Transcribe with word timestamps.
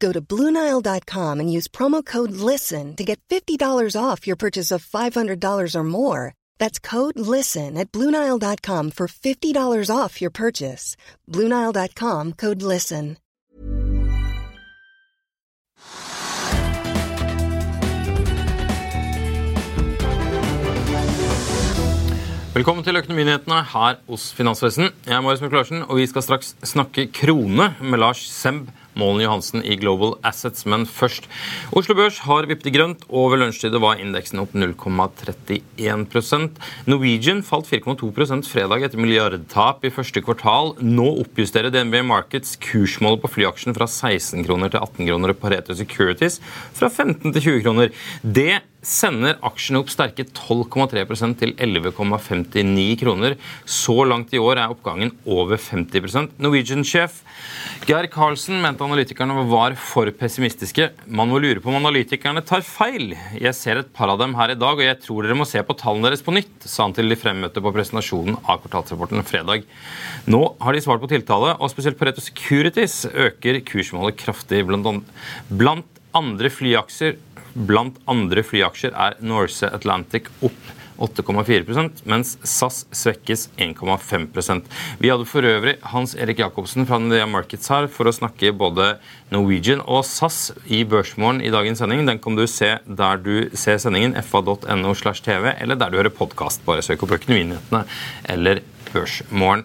Go 0.00 0.12
to 0.12 0.20
Bluenile.com 0.20 1.40
and 1.40 1.52
use 1.52 1.68
promo 1.68 2.04
code 2.04 2.32
LISTEN 2.32 2.96
to 2.96 3.04
get 3.04 3.20
$50 3.28 3.96
off 3.96 4.26
your 4.26 4.36
purchase 4.36 4.70
of 4.70 4.84
$500 4.84 5.74
or 5.74 5.84
more. 5.84 6.34
That's 6.58 6.78
code 6.78 7.18
LISTEN 7.18 7.76
at 7.76 7.92
Bluenile.com 7.92 8.92
for 8.92 9.06
$50 9.06 9.94
off 9.94 10.22
your 10.22 10.30
purchase. 10.30 10.96
Bluenile.com 11.28 12.32
code 12.32 12.62
LISTEN. 12.62 13.16
Velkommen 22.50 22.82
til 22.84 22.96
Økonominyhetene 22.98 23.62
her 23.72 24.00
hos 24.08 24.32
Finansvesen. 24.34 24.90
Jeg 25.06 25.14
er 25.16 25.20
Marius 25.22 25.40
Mikkelsen, 25.40 25.84
og 25.86 25.96
vi 25.96 26.06
skal 26.10 26.22
straks 26.22 26.56
snakke 26.66 27.06
krone 27.14 27.68
med 27.80 27.98
Lars 28.02 28.24
Semb 28.26 28.68
Målen 29.00 29.24
Johansen 29.24 29.64
i 29.64 29.76
Global 29.80 30.16
Assets. 30.26 30.66
Men 30.68 30.84
først. 30.88 31.28
Oslo 31.76 31.94
Børs 31.98 32.18
har 32.26 32.48
vippet 32.50 32.70
i 32.70 32.74
grønt, 32.76 33.00
og 33.08 33.32
ved 33.32 33.38
lunsjtid 33.42 33.74
var 33.80 34.00
indeksen 34.02 34.42
opp 34.42 34.52
0,31% 34.56 36.60
Norwegian 36.90 37.42
falt 37.46 37.68
4,2% 37.70 38.48
fredag 38.50 38.80
etter 38.86 39.00
milliardtap 39.00 39.84
i 39.86 39.94
første 39.94 40.20
kvartal. 40.24 40.66
Nå 40.84 41.08
oppjusterer 41.24 41.70
DNB 41.72 41.96
Markets 42.06 42.50
kursmålet 42.60 43.22
på 43.24 43.32
flyaksjen 43.36 43.76
fra 43.76 43.86
16 43.88 44.44
kroner 44.46 44.68
til 44.72 44.82
18 44.82 45.08
kroner 45.08 45.28
og 45.34 45.40
Pareto 45.42 45.72
Securities 45.76 46.40
fra 46.76 46.88
15 46.90 47.32
til 47.32 47.40
20 47.40 47.64
kroner. 47.66 47.86
Det 48.22 48.60
sender 48.82 49.38
aksjene 49.44 49.80
opp 49.82 49.90
sterke 49.92 50.24
12,3% 50.24 51.38
til 51.40 51.54
11,59 51.60 52.86
kroner. 53.00 53.36
Så 53.64 53.96
langt 54.08 54.32
i 54.34 54.40
år 54.40 54.62
er 54.62 54.74
oppgangen 54.74 55.12
over 55.28 55.60
50% 55.60 56.38
Norwegian-sjef 56.40 57.20
Geir 57.88 58.06
Karlsen 58.12 58.60
mente 58.62 58.84
analytikerne 58.84 59.44
var 59.48 59.74
for 59.80 60.10
pessimistiske. 60.16 60.90
Man 61.08 61.30
må 61.30 61.40
lure 61.42 61.62
på 61.62 61.70
om 61.72 61.78
analytikerne 61.80 62.42
tar 62.46 62.64
feil. 62.66 63.14
Jeg 63.40 63.56
ser 63.56 63.80
et 63.80 63.92
par 63.96 64.12
av 64.12 64.20
dem 64.20 64.34
her 64.38 64.52
i 64.52 64.58
dag, 64.58 64.76
og 64.76 64.84
jeg 64.84 64.98
tror 65.04 65.26
dere 65.26 65.38
må 65.38 65.46
se 65.48 65.62
på 65.64 65.76
tallene 65.80 66.08
deres 66.08 66.24
på 66.24 66.34
nytt, 66.36 66.52
sa 66.64 66.86
han 66.86 66.96
til 66.96 67.10
de 67.10 67.18
fremmøtte 67.18 67.62
på 67.64 67.72
presentasjonen 67.74 68.38
av 68.44 68.60
kvartalsrapporten 68.64 69.24
fredag. 69.28 69.64
Nå 70.30 70.42
har 70.60 70.76
de 70.76 70.84
svart 70.84 71.02
på 71.02 71.10
tiltale, 71.10 71.56
og 71.56 71.72
spesielt 71.72 71.98
på 72.00 72.08
Reto 72.08 72.24
Securities 72.24 73.02
øker 73.10 73.62
kursmålet 73.66 74.20
kraftig. 74.20 74.62
Blant 74.68 76.00
andre 76.16 76.50
flyaksjer 76.50 77.16
Blant 77.54 77.98
andre 78.10 78.44
flyaksjer 78.46 78.94
er 78.94 79.18
Norse 79.24 79.70
Atlantic 79.74 80.30
opp 80.40 80.76
8,4% 81.00 82.02
mens 82.10 82.34
SAS 82.44 82.82
svekkes 82.92 83.46
1,5% 83.56 84.68
Vi 85.00 85.10
hadde 85.10 85.28
for 85.28 85.46
øvrig 85.48 85.78
Hans 85.94 86.14
Erik 86.14 86.42
Jacobsen 86.42 86.86
fra 86.88 87.00
Nordea 87.00 87.28
Markets 87.30 87.70
her 87.72 87.88
for 87.92 88.10
å 88.10 88.14
snakke 88.14 88.52
både 88.56 88.92
Norwegian 89.32 89.80
og 89.86 90.04
SAS 90.08 90.50
i 90.68 90.82
Børsmorgen 90.84 91.40
i 91.44 91.52
dagens 91.52 91.80
sending. 91.80 92.04
Den 92.08 92.20
kan 92.22 92.36
du 92.36 92.44
se 92.50 92.74
der 92.84 93.22
du 93.22 93.48
ser 93.56 93.80
sendingen, 93.80 94.16
fa.no 94.26 94.94
slash 94.98 95.24
tv, 95.24 95.54
eller 95.56 95.78
der 95.78 95.92
du 95.92 96.00
hører 96.00 96.12
podkast. 96.12 96.64
Bare 96.66 96.84
søk 96.84 97.06
opp 97.06 97.16
Økonominyhetene 97.16 97.84
eller 98.34 98.62
Børsmorgen. 98.92 99.64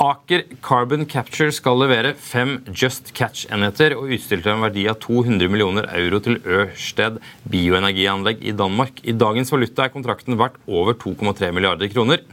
Aker 0.00 0.44
Carbon 0.64 1.06
Capture 1.10 1.52
skal 1.54 1.80
levere 1.82 2.12
fem 2.14 2.58
Just 2.68 3.12
Catch-enheter 3.16 3.96
og 3.96 4.12
utstyr 4.14 4.42
til 4.42 4.52
en 4.54 4.64
verdi 4.64 4.86
av 4.90 4.98
200 5.02 5.50
millioner 5.52 5.88
euro 5.98 6.20
til 6.24 6.38
Ørsted 6.44 7.18
bioenergianlegg 7.50 8.44
i 8.46 8.54
Danmark. 8.56 9.02
I 9.04 9.16
dagens 9.16 9.52
valuta 9.52 9.86
er 9.86 9.94
kontrakten 9.94 10.38
verdt 10.40 10.60
over 10.68 10.96
2,3 11.00 11.52
milliarder 11.56 11.90
kroner. 11.92 12.24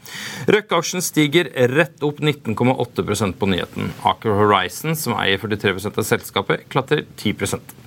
Røkke-aksjen 0.48 1.04
stiger 1.06 1.52
rett 1.74 2.04
opp 2.06 2.22
19,8% 2.24 3.38
på 3.40 3.52
nyheten. 3.52 3.92
Aker 4.08 4.38
Horizon, 4.38 4.96
som 5.00 5.18
eier 5.20 5.42
43% 5.42 5.98
av 5.98 6.08
selskapet, 6.08 6.68
klatrer 6.72 7.06
10 7.18 7.87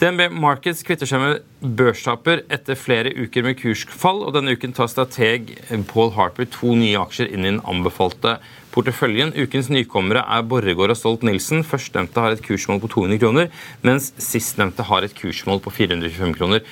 DNB 0.00 0.30
Markets 0.40 0.82
kvitter 0.86 1.08
seg 1.08 1.20
med 1.20 1.68
børstaper 1.78 2.42
etter 2.52 2.78
flere 2.78 3.12
uker 3.12 3.44
med 3.44 3.58
kursfall, 3.58 4.22
og 4.24 4.34
denne 4.36 4.54
uken 4.56 4.74
tar 4.76 4.88
strateg 4.90 5.52
Paul 5.90 6.12
Harper 6.16 6.48
to 6.50 6.74
nye 6.78 6.98
aksjer 7.00 7.30
inn 7.30 7.44
i 7.44 7.50
den 7.50 7.60
anbefalte 7.68 8.36
porteføljen. 8.72 9.34
Ukens 9.36 9.68
nykommere 9.72 10.24
er 10.24 10.44
Borregaard 10.48 10.94
og 10.94 11.00
Stolt-Nielsen. 11.00 11.64
Førstnevnte 11.68 12.24
har 12.24 12.34
et 12.36 12.44
kursmål 12.44 12.80
på 12.82 12.92
200 12.94 13.22
kroner, 13.22 13.50
mens 13.84 14.12
sistnevnte 14.22 14.86
har 14.88 15.04
et 15.04 15.16
kursmål 15.18 15.60
på 15.64 15.74
425 15.82 16.36
kroner. 16.38 16.62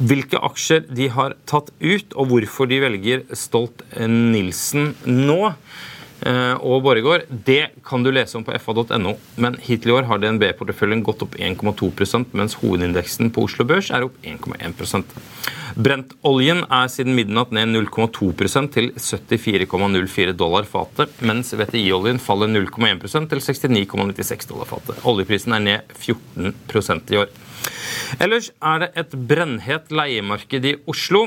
Hvilke 0.00 0.42
aksjer 0.50 0.88
de 0.90 1.10
har 1.14 1.36
tatt 1.46 1.70
ut, 1.80 2.16
og 2.16 2.32
hvorfor 2.32 2.72
de 2.72 2.82
velger 2.82 3.28
Stolt-Nielsen 3.46 4.94
nå, 5.06 5.54
Eh, 5.54 5.95
og 6.24 6.80
Borregaard, 6.82 7.26
det 7.28 7.76
kan 7.84 8.02
du 8.02 8.08
lese 8.10 8.38
om 8.38 8.44
på 8.46 8.56
fa.no. 8.56 9.12
Men 9.36 9.58
hittil 9.62 9.92
i 9.92 9.96
år 9.98 10.08
har 10.08 10.22
DNB-porteføljen 10.22 11.04
gått 11.06 11.22
opp 11.26 11.36
1,2% 11.36 12.32
mens 12.38 12.56
hovedindeksen 12.62 13.30
på 13.34 13.44
Oslo 13.46 13.66
Børs 13.68 13.92
er 13.94 14.06
opp 14.08 14.16
1,1% 14.24 15.16
Brentoljen 15.76 16.62
er 16.72 16.88
siden 16.88 17.12
midnatt 17.18 17.50
ned 17.52 17.68
0,2% 17.74 18.70
til 18.72 18.86
74,04 18.96 20.32
dollar 20.32 20.64
fatet, 20.64 21.12
mens 21.20 21.52
VTI-oljen 21.52 22.20
faller 22.22 22.48
0,1% 22.48 23.28
til 23.28 23.42
69,96 23.44 24.48
dollar 24.48 24.70
fatet. 24.70 25.02
Oljeprisen 25.04 25.52
er 25.52 25.66
ned 25.66 25.92
14% 26.00 27.12
i 27.12 27.20
år. 27.20 27.34
Ellers 28.22 28.50
er 28.62 28.82
det 28.82 28.90
et 29.00 29.14
brennhet 29.28 29.90
leiemarked 29.94 30.66
i 30.66 30.74
Oslo. 30.88 31.26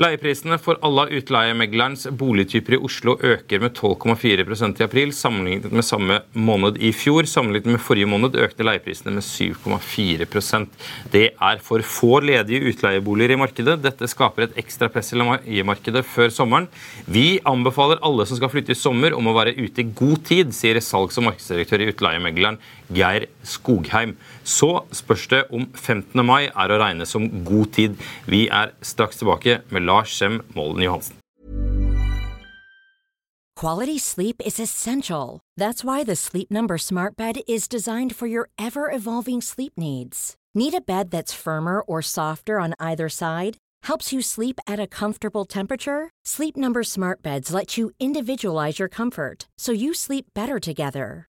Leieprisene 0.00 0.58
for 0.60 0.80
alle 0.84 1.06
utleiemeglerens 1.18 2.08
boligtyper 2.18 2.76
i 2.76 2.80
Oslo 2.84 3.14
øker 3.16 3.62
med 3.62 3.76
12,4% 3.78 4.80
i 4.80 4.86
april 4.86 5.12
sammenlignet 5.14 5.72
med 5.72 5.86
samme 5.86 6.20
måned 6.34 6.80
i 6.82 6.90
fjor. 6.96 7.28
Sammenlignet 7.30 7.76
med 7.76 7.84
forrige 7.84 8.10
måned 8.10 8.38
økte 8.40 8.66
leieprisene 8.66 9.14
med 9.14 9.24
7,4% 9.24 10.68
Det 11.12 11.26
er 11.32 11.62
for 11.62 11.84
få 11.86 12.20
ledige 12.24 12.72
utleieboliger 12.72 13.34
i 13.36 13.40
markedet. 13.40 13.78
Dette 13.84 14.08
skaper 14.10 14.48
et 14.48 14.58
ekstra 14.64 14.90
press 14.92 15.12
i 15.14 15.20
leiemarkedet 15.20 16.04
før 16.06 16.32
sommeren. 16.34 16.68
Vi 17.06 17.40
anbefaler 17.46 18.02
alle 18.04 18.26
som 18.26 18.40
skal 18.40 18.52
flytte 18.52 18.74
i 18.74 18.78
sommer 18.78 19.14
om 19.16 19.28
å 19.30 19.36
være 19.36 19.56
ute 19.58 19.84
i 19.84 19.90
god 19.94 20.24
tid, 20.26 20.54
sier 20.56 20.80
salgs- 20.82 21.18
og 21.20 21.28
markedsdirektør 21.28 21.84
i 21.84 21.90
Utleiemegleren 21.92 22.58
Geir 22.92 23.28
Skogheim. 23.42 24.16
Så 24.44 24.84
spørs 24.92 25.26
det 25.32 25.44
om 25.50 25.68
15. 25.74 26.26
mai 26.26 26.48
er 26.48 26.72
å 26.72 26.80
regne 26.80 27.06
som 27.06 27.28
god 27.44 27.72
tid. 27.72 28.00
Vi 28.26 28.46
er 28.48 28.74
straks 28.82 29.20
tilbake 29.20 29.60
med 29.70 29.86
Lars 29.86 30.16
Sem 30.16 30.40
Molden 30.54 30.82
Johansen. 30.82 31.20
Quality 33.56 33.98
sleep 33.98 34.42
is 34.44 34.58
essential. 34.58 35.40
That's 35.56 35.84
why 35.84 36.02
the 36.02 36.16
Sleep 36.16 36.50
Number 36.50 36.76
Smart 36.76 37.16
Bed 37.16 37.36
is 37.46 37.68
designed 37.68 38.16
for 38.16 38.26
your 38.26 38.48
ever 38.58 38.90
evolving 38.90 39.40
sleep 39.40 39.74
needs. 39.76 40.34
Need 40.56 40.74
a 40.74 40.80
bed 40.80 41.10
that's 41.10 41.32
firmer 41.32 41.80
or 41.80 42.02
softer 42.02 42.58
on 42.58 42.74
either 42.80 43.08
side? 43.08 43.56
Helps 43.84 44.12
you 44.12 44.20
sleep 44.22 44.58
at 44.66 44.80
a 44.80 44.86
comfortable 44.86 45.44
temperature? 45.44 46.10
Sleep 46.24 46.56
Number 46.56 46.82
Smart 46.82 47.22
Beds 47.22 47.54
let 47.54 47.76
you 47.76 47.92
individualize 48.00 48.78
your 48.78 48.88
comfort 48.88 49.46
so 49.56 49.72
you 49.72 49.94
sleep 49.94 50.26
better 50.34 50.58
together. 50.58 51.28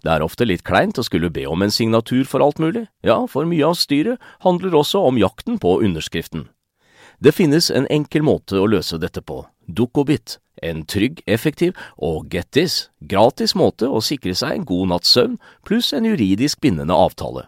Det 0.00 0.12
er 0.12 0.24
ofte 0.24 0.46
litt 0.48 0.64
kleint 0.64 0.98
å 0.98 1.04
skulle 1.04 1.30
be 1.32 1.44
om 1.48 1.62
en 1.62 1.72
signatur 1.74 2.24
for 2.28 2.40
alt 2.44 2.60
mulig, 2.62 2.86
ja, 3.04 3.18
for 3.28 3.48
mye 3.48 3.66
av 3.68 3.76
styret 3.76 4.20
handler 4.46 4.78
også 4.80 5.02
om 5.08 5.20
jakten 5.20 5.60
på 5.60 5.80
underskriften. 5.84 6.48
Det 7.20 7.34
finnes 7.36 7.68
en 7.70 7.88
enkel 7.92 8.24
måte 8.24 8.56
å 8.56 8.68
løse 8.70 8.96
dette 8.96 9.20
på, 9.20 9.42
Dukkobit, 9.68 10.38
en 10.62 10.82
trygg, 10.88 11.20
effektiv 11.26 11.76
og 11.96 12.32
get 12.32 12.50
this, 12.56 12.88
gratis 13.00 13.54
måte 13.54 13.88
å 13.88 14.00
sikre 14.04 14.34
seg 14.36 14.56
en 14.56 14.66
god 14.68 14.92
natts 14.94 15.12
søvn 15.14 15.36
pluss 15.68 15.92
en 15.96 16.08
juridisk 16.08 16.60
bindende 16.64 16.96
avtale. 16.96 17.46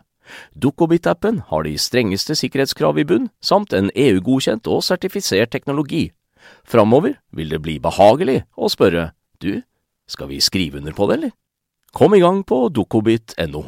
Dukkobit-appen 0.56 1.42
har 1.48 1.64
de 1.66 1.74
strengeste 1.80 2.36
sikkerhetskrav 2.38 3.00
i 3.00 3.06
bunn, 3.08 3.28
samt 3.40 3.72
en 3.76 3.90
EU-godkjent 3.96 4.68
og 4.70 4.84
sertifisert 4.86 5.52
teknologi. 5.52 6.10
Framover 6.68 7.18
vil 7.32 7.52
det 7.52 7.60
bli 7.64 7.78
behagelig 7.82 8.42
å 8.56 8.70
spørre 8.72 9.10
du, 9.42 9.62
skal 10.08 10.30
vi 10.30 10.40
skrive 10.40 10.80
under 10.80 10.94
på 10.96 11.08
det, 11.08 11.18
eller? 11.18 11.34
Kom 11.92 12.14
i 12.14 12.20
gang 12.20 12.38
på 12.44 12.56
dokobit.no. 12.72 13.66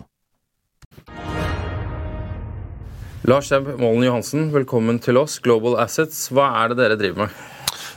Lars 3.28 3.50
Seb 3.50 3.66
Målen 3.76 4.06
Johansen, 4.06 4.46
velkommen 4.54 4.96
til 5.04 5.18
oss. 5.20 5.34
Global 5.44 5.76
Assets, 5.82 6.30
hva 6.32 6.46
er 6.62 6.72
det 6.72 6.78
dere 6.78 6.96
driver 6.96 7.26
med? 7.26 7.42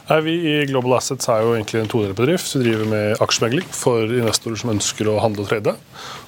Nei, 0.10 0.18
Vi 0.26 0.36
i 0.52 0.58
Global 0.68 0.98
Assets 0.98 1.32
er 1.32 1.46
jo 1.46 1.56
egentlig 1.56 1.80
en 1.80 1.90
todelt 1.94 2.20
bedrift. 2.20 2.52
Vi 2.58 2.66
driver 2.66 2.92
med 2.92 3.24
aksjemegling 3.24 3.72
for 3.72 4.04
investorer 4.04 4.60
som 4.60 4.76
ønsker 4.76 5.08
å 5.08 5.16
handle 5.24 5.48
og 5.48 5.50
trade. 5.54 5.78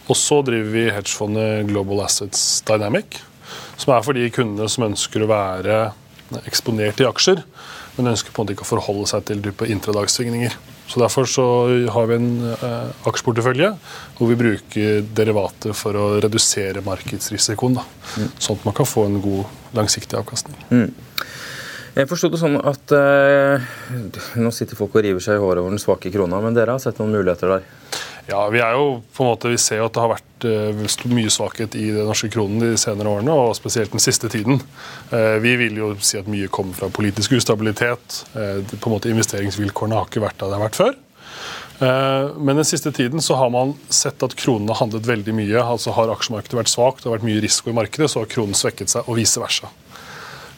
Og 0.07 0.15
så 0.15 0.39
driver 0.47 0.71
vi 0.77 0.87
hedgefondet 0.95 1.67
Global 1.67 2.05
Assets 2.07 2.47
Dynamic, 2.71 3.19
som 3.75 3.97
er 3.97 4.07
for 4.07 4.15
de 4.15 4.31
kundene 4.31 4.71
som 4.71 4.87
ønsker 4.87 5.27
å 5.27 5.31
være 5.35 5.83
eksponert 6.47 7.03
i 7.03 7.11
aksjer, 7.11 7.43
men 7.97 8.13
ønsker 8.15 8.31
på 8.31 8.39
en 8.39 8.47
måte 8.47 8.55
ikke 8.55 8.69
å 8.69 8.75
forholde 8.77 9.11
seg 9.11 9.27
til 9.27 9.43
dype 9.43 9.67
intradagssvingninger. 9.67 10.55
Så 10.89 10.99
Derfor 11.03 11.27
så 11.29 11.45
har 11.93 12.07
vi 12.09 12.17
en 12.17 12.29
eh, 12.49 13.09
aksjeportefølje 13.09 13.73
hvor 14.17 14.29
vi 14.31 14.37
bruker 14.39 15.03
derivatet 15.15 15.77
for 15.77 15.93
å 15.93 16.05
redusere 16.23 16.81
markedsrisikoen. 16.85 17.77
Da, 17.77 17.85
mm. 18.17 18.31
Sånn 18.41 18.57
at 18.57 18.65
man 18.65 18.77
kan 18.79 18.89
få 18.89 19.05
en 19.05 19.19
god, 19.21 19.59
langsiktig 19.77 20.17
avkastning. 20.17 20.57
Mm. 20.73 20.89
Jeg 21.99 22.09
forsto 22.09 22.29
det 22.33 22.39
sånn 22.41 22.57
at 22.57 22.93
eh, 22.95 23.69
Nå 24.39 24.51
sitter 24.55 24.77
folk 24.79 24.97
og 24.97 25.05
river 25.05 25.23
seg 25.23 25.37
i 25.37 25.41
håret 25.43 25.61
over 25.61 25.73
den 25.73 25.81
svake 25.81 26.11
krona, 26.13 26.41
men 26.41 26.57
dere 26.57 26.75
har 26.75 26.81
sett 26.81 27.01
noen 27.01 27.13
muligheter 27.17 27.53
der? 27.53 27.69
Ja, 28.27 28.49
Vi 28.49 28.59
er 28.59 28.75
jo 28.77 29.01
på 29.15 29.23
en 29.23 29.29
måte, 29.31 29.51
vi 29.53 29.57
ser 29.61 29.81
jo 29.81 29.87
at 29.87 29.95
det 29.95 30.03
har 30.03 30.11
vært 30.11 30.47
uh, 30.47 31.09
mye 31.13 31.31
svakhet 31.33 31.75
i 31.79 31.89
den 31.95 32.09
norske 32.09 32.29
kronen 32.33 32.61
de 32.61 32.73
senere 32.79 33.11
årene, 33.11 33.33
og 33.33 33.57
spesielt 33.57 33.93
den 33.95 34.03
siste 34.03 34.29
tiden. 34.31 34.61
Uh, 35.13 35.37
vi 35.43 35.55
vil 35.63 35.77
jo 35.79 35.91
si 36.03 36.19
at 36.19 36.29
mye 36.29 36.49
kommer 36.51 36.77
fra 36.77 36.91
politisk 36.93 37.37
ustabilitet. 37.39 38.23
Uh, 38.35 38.59
på 38.75 38.89
en 38.89 38.95
måte 38.95 39.13
Investeringsvilkårene 39.13 39.99
har 39.99 40.09
ikke 40.09 40.25
vært 40.25 40.39
der 40.41 40.51
det 40.51 40.59
har 40.59 40.67
vært 40.67 40.81
før. 40.81 40.97
Men 41.79 42.57
den 42.57 42.67
siste 42.67 42.91
tiden 42.91 43.21
så 43.23 43.37
har 43.39 43.53
man 43.53 43.69
sett 43.87 44.19
at 44.25 44.33
kronen 44.35 44.67
har 44.67 44.81
handlet 44.81 45.05
veldig 45.07 45.31
mye. 45.37 45.61
altså 45.63 45.93
Har 45.95 46.11
aksjemarkedet 46.11 46.57
vært 46.57 46.71
svakt, 46.73 47.05
det 47.05 47.07
har 47.07 47.13
vært 47.13 47.27
mye 47.29 47.39
risiko 47.39 47.71
i 47.71 47.77
markedet, 47.77 48.09
så 48.11 48.19
har 48.19 48.27
kronen 48.33 48.57
svekket 48.57 48.91
seg, 48.91 49.07
og 49.07 49.15
vice 49.15 49.39
versa. 49.39 49.69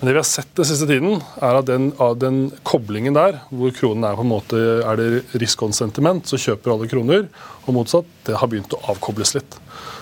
Men 0.02 0.08
det 0.10 0.14
vi 0.16 0.20
har 0.24 0.26
sett 0.26 0.56
den 0.58 0.66
siste 0.66 0.88
tiden, 0.90 1.20
er 1.46 1.60
at 1.60 1.68
den, 1.70 1.92
den 2.18 2.38
koblingen 2.66 3.14
der, 3.14 3.36
hvor 3.54 3.70
kronen 3.78 4.08
er 4.08 4.16
på 4.18 4.24
en 4.26 4.32
måte, 4.32 4.62
er 4.82 4.98
det 4.98 5.38
risk 5.38 5.62
on 5.62 5.76
sentiment, 5.78 6.26
så 6.26 6.40
kjøper 6.42 6.74
alle 6.74 6.88
kroner, 6.90 7.28
og 7.68 7.76
motsatt, 7.76 8.10
det 8.26 8.40
har 8.42 8.50
begynt 8.50 8.74
å 8.74 8.80
avkobles 8.90 9.36
litt. 9.38 9.60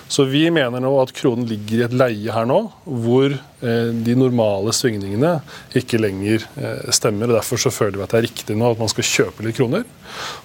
Så 0.07 0.23
vi 0.31 0.45
mener 0.55 0.79
nå 0.79 0.89
at 1.01 1.11
kronen 1.13 1.45
ligger 1.51 1.81
i 1.81 1.83
et 1.85 1.97
leie 1.99 2.33
her 2.33 2.47
nå, 2.47 2.61
hvor 2.87 3.27
eh, 3.35 3.91
de 4.07 4.15
normale 4.17 4.71
svingningene 4.73 5.35
ikke 5.77 5.99
lenger 5.99 6.47
eh, 6.55 6.87
stemmer. 6.95 7.27
og 7.27 7.37
Derfor 7.37 7.61
så 7.61 7.73
føler 7.75 7.99
vi 7.99 8.05
at 8.07 8.15
det 8.15 8.21
er 8.21 8.25
riktig 8.29 8.57
nå 8.57 8.71
at 8.71 8.81
man 8.81 8.89
skal 8.89 9.05
kjøpe 9.05 9.45
litt 9.45 9.59
kroner 9.59 9.83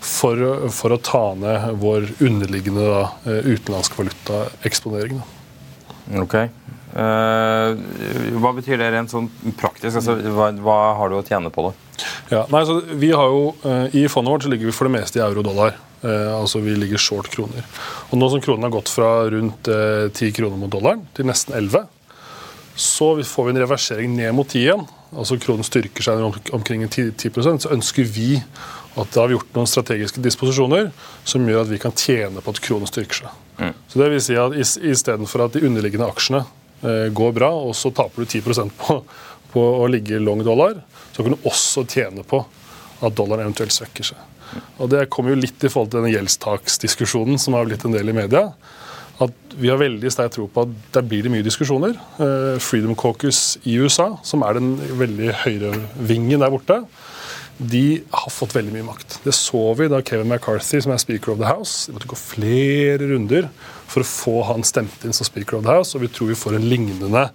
for, 0.03 0.43
for 0.75 0.99
å 0.99 1.00
ta 1.00 1.23
ned 1.39 1.79
vår 1.81 2.11
underliggende 2.19 2.91
da, 2.91 3.07
eh, 3.31 3.55
utenlandske 3.55 4.03
valutaeksponering. 4.03 5.23
Okay. 6.12 6.51
Uh, 6.95 7.75
hva 8.39 8.53
betyr 8.55 8.79
det 8.79 8.93
rent 8.95 9.11
sånn 9.11 9.27
praktisk? 9.59 9.99
Altså, 9.99 10.15
hva, 10.31 10.53
hva, 10.62 10.77
har 11.01 11.11
du 11.11 11.17
å 11.19 11.25
tjene 11.27 11.51
på 11.51 11.67
det? 11.67 11.73
Ja, 12.31 12.45
nei, 12.53 12.61
så 12.69 12.77
vi 13.01 13.11
har 13.11 13.33
jo, 13.33 13.49
uh, 13.65 13.89
I 13.91 14.05
fondet 14.12 14.35
vårt 14.35 14.47
så 14.47 14.53
ligger 14.53 14.71
vi 14.71 14.77
for 14.77 14.87
det 14.87 14.95
meste 14.95 15.19
i 15.19 15.25
euro-dollar. 15.25 15.75
Uh, 16.05 16.37
altså 16.37 16.61
Vi 16.62 16.77
ligger 16.79 17.01
short 17.01 17.31
kroner. 17.33 17.67
Og 18.11 18.21
Nå 18.21 18.29
som 18.31 18.45
kronen 18.45 18.69
har 18.69 18.75
gått 18.77 18.93
fra 18.93 19.11
rundt 19.33 19.67
10 19.67 20.37
kroner 20.37 20.61
mot 20.61 20.71
dollaren 20.71 21.03
til 21.17 21.27
nesten 21.27 21.56
11, 21.56 21.89
så 22.75 23.11
får 23.23 23.49
vi 23.49 23.55
en 23.55 23.62
reversering 23.62 24.15
ned 24.15 24.35
mot 24.37 24.47
10 24.47 24.62
igjen. 24.62 24.87
Altså 25.15 25.39
kronen 25.43 25.67
styrker 25.67 26.05
seg 26.05 26.23
om, 26.23 26.35
omkring 26.55 26.87
10, 26.87 27.15
10% 27.19 27.67
så 27.67 27.75
ønsker 27.75 28.07
vi 28.07 28.37
at 28.94 29.14
da 29.14 29.23
har 29.23 29.31
vi 29.31 29.37
gjort 29.38 29.56
noen 29.56 29.70
strategiske 29.70 30.23
disposisjoner 30.23 30.91
som 31.26 31.46
gjør 31.49 31.64
at 31.64 31.73
vi 31.73 31.81
kan 31.82 31.94
tjene 31.99 32.43
på 32.44 32.55
at 32.55 32.61
kronen 32.62 32.91
styrker 32.91 33.25
seg. 33.25 33.41
Mm. 33.58 33.73
Så 33.91 34.00
det 34.00 34.11
vil 34.12 34.23
si 34.23 34.37
at 34.38 34.55
Istedenfor 34.58 35.46
at 35.46 35.56
de 35.56 35.67
underliggende 35.67 36.11
aksjene 36.11 36.44
Eh, 36.85 37.08
går 37.12 37.32
bra, 37.32 37.49
og 37.49 37.73
så 37.76 37.88
taper 37.94 38.25
du 38.25 38.29
10% 38.29 38.73
på, 38.76 38.99
på 39.55 39.62
å 39.81 39.87
ligge 39.88 40.20
long 40.20 40.43
dollar, 40.44 40.82
så 41.14 41.25
kan 41.25 41.32
du 41.32 41.46
også 41.49 41.87
tjene 41.88 42.25
på 42.29 42.43
at 43.05 43.14
dollaren 43.17 43.46
eventuelt 43.46 43.73
svekker 43.73 44.11
seg. 44.11 44.19
Og 44.79 44.91
Det 44.93 45.06
kommer 45.11 45.32
jo 45.32 45.40
litt 45.40 45.64
i 45.64 45.70
forhold 45.70 45.90
til 45.90 46.02
denne 46.02 46.12
gjeldstaksdiskusjonen 46.12 47.40
som 47.40 47.56
har 47.56 47.64
blitt 47.67 47.87
en 47.88 47.94
del 47.94 48.12
i 48.12 48.17
media. 48.17 48.50
At 49.23 49.32
Vi 49.56 49.70
har 49.70 49.81
veldig 49.81 50.11
sterk 50.12 50.35
tro 50.35 50.49
på 50.50 50.67
at 50.67 50.76
der 50.93 51.06
blir 51.06 51.25
det 51.25 51.32
mye 51.32 51.47
diskusjoner. 51.47 51.97
Eh, 52.19 52.61
Freedom 52.61 52.97
Caucus 52.99 53.56
i 53.64 53.79
USA, 53.81 54.11
som 54.26 54.44
er 54.44 54.58
den 54.58 54.75
veldig 54.99 55.32
høyrevingen 55.47 56.44
der 56.44 56.52
borte, 56.52 56.82
de 57.59 58.03
har 58.11 58.35
fått 58.35 58.56
veldig 58.56 58.75
mye 58.75 58.87
makt. 58.89 59.21
Det 59.25 59.35
så 59.37 59.62
vi 59.79 59.89
da 59.91 60.03
Kevin 60.03 60.29
McCarthy, 60.29 60.81
som 60.83 60.95
er 60.95 61.02
speaker 61.02 61.35
of 61.35 61.43
the 61.43 61.50
house, 61.50 61.87
de 61.87 61.97
måtte 61.97 62.11
gå 62.11 62.19
flere 62.19 63.11
runder 63.12 63.50
for 63.90 64.02
å 64.02 64.09
få 64.09 64.40
han 64.50 64.67
stemt 64.67 65.05
inn 65.07 65.14
som 65.14 65.28
speaker 65.28 65.61
of 65.61 65.67
the 65.67 65.76
house, 65.76 65.95
og 65.95 66.02
vi 66.02 66.11
tror 66.11 66.33
vi 66.33 66.38
får 66.38 66.59
en 66.59 66.69
lignende 66.69 67.28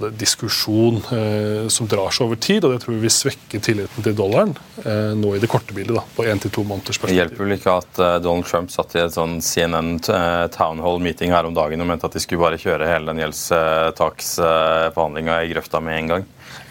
det, 0.00 0.10
diskusjon 0.18 0.96
eh, 1.12 1.68
som 1.72 1.86
drar 1.88 2.10
seg 2.12 2.26
over 2.26 2.36
tid, 2.42 2.64
og 2.64 2.72
det 2.74 2.80
tror 2.82 2.94
vi 2.96 3.04
vil 3.06 3.12
svekke 3.12 3.60
tilliten 3.62 4.02
til 4.04 4.14
dollaren 4.18 4.54
eh, 4.82 5.12
nå 5.16 5.34
i 5.36 5.40
det 5.42 5.48
korte 5.50 5.74
bildet. 5.76 5.96
da, 5.96 6.02
på 6.16 6.24
en 6.26 6.38
til 6.42 6.50
to 6.52 6.62
måneders 6.66 6.98
perspektiv. 6.98 7.14
Det 7.14 7.20
hjelper 7.22 7.44
vel 7.44 7.56
ikke 7.56 7.76
at 7.80 7.92
uh, 8.02 8.06
Donald 8.22 8.46
Trump 8.48 8.68
satt 8.74 8.90
i 8.96 9.04
et 9.04 9.14
sånn 9.14 9.34
CNN 9.44 9.90
uh, 10.10 10.46
town 10.54 10.78
hall 10.84 10.98
meeting 11.02 11.30
her 11.32 11.44
om 11.48 11.54
dagen 11.56 11.82
og 11.82 11.88
mente 11.88 12.06
at 12.08 12.16
de 12.16 12.20
skulle 12.22 12.42
bare 12.42 12.60
kjøre 12.60 12.90
hele 12.90 13.06
den 13.12 13.22
gjeldstaksforhandlinga 13.22 15.34
uh, 15.38 15.44
i 15.46 15.52
grøfta 15.54 15.78
med 15.84 15.94
en 16.00 16.10
gang? 16.14 16.24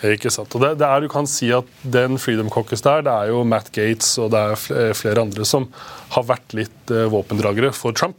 Ikke 0.05 0.31
sant. 0.33 0.53
Og 0.55 0.63
det, 0.63 0.75
det, 0.81 0.87
er, 0.87 1.01
Du 1.03 1.11
kan 1.11 1.27
si 1.29 1.49
at 1.55 1.67
den 1.81 2.19
Freedom 2.21 2.51
Caucus 2.53 2.83
der, 2.85 3.03
det 3.05 3.13
er 3.13 3.33
jo 3.33 3.43
Matt 3.47 3.71
Gates 3.75 4.15
og 4.21 4.31
det 4.35 4.41
er 4.41 4.93
flere 4.97 5.25
andre 5.25 5.47
som 5.47 5.69
har 6.15 6.27
vært 6.27 6.55
litt 6.57 6.93
eh, 6.93 7.07
våpendragere 7.11 7.73
for 7.75 7.95
Trump. 7.95 8.17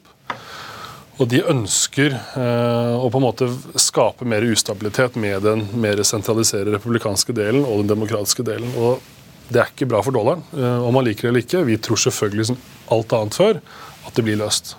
Og 1.17 1.29
de 1.33 1.41
ønsker 1.49 2.13
eh, 2.13 2.95
å 2.97 3.09
på 3.09 3.21
en 3.21 3.25
måte 3.25 3.49
skape 3.81 4.27
mer 4.29 4.45
ustabilitet 4.45 5.17
med 5.21 5.47
den 5.47 5.65
mer 5.81 6.03
sentraliserte 6.05 6.75
republikanske 6.75 7.33
delen 7.37 7.65
og 7.65 7.85
den 7.85 7.95
demokratiske 7.95 8.45
delen. 8.45 8.75
Og 8.77 9.01
det 9.49 9.63
er 9.63 9.71
ikke 9.71 9.89
bra 9.89 10.03
for 10.05 10.17
dollaren, 10.17 10.45
eh, 10.59 10.81
om 10.85 10.93
man 10.97 11.07
liker 11.07 11.29
det 11.29 11.33
eller 11.33 11.47
ikke. 11.47 11.65
Vi 11.71 11.79
tror 11.81 12.03
selvfølgelig 12.05 12.51
som 12.51 12.61
alt 12.93 13.17
annet 13.17 13.39
før 13.39 13.63
at 14.07 14.19
det 14.19 14.27
blir 14.27 14.41
løst. 14.43 14.75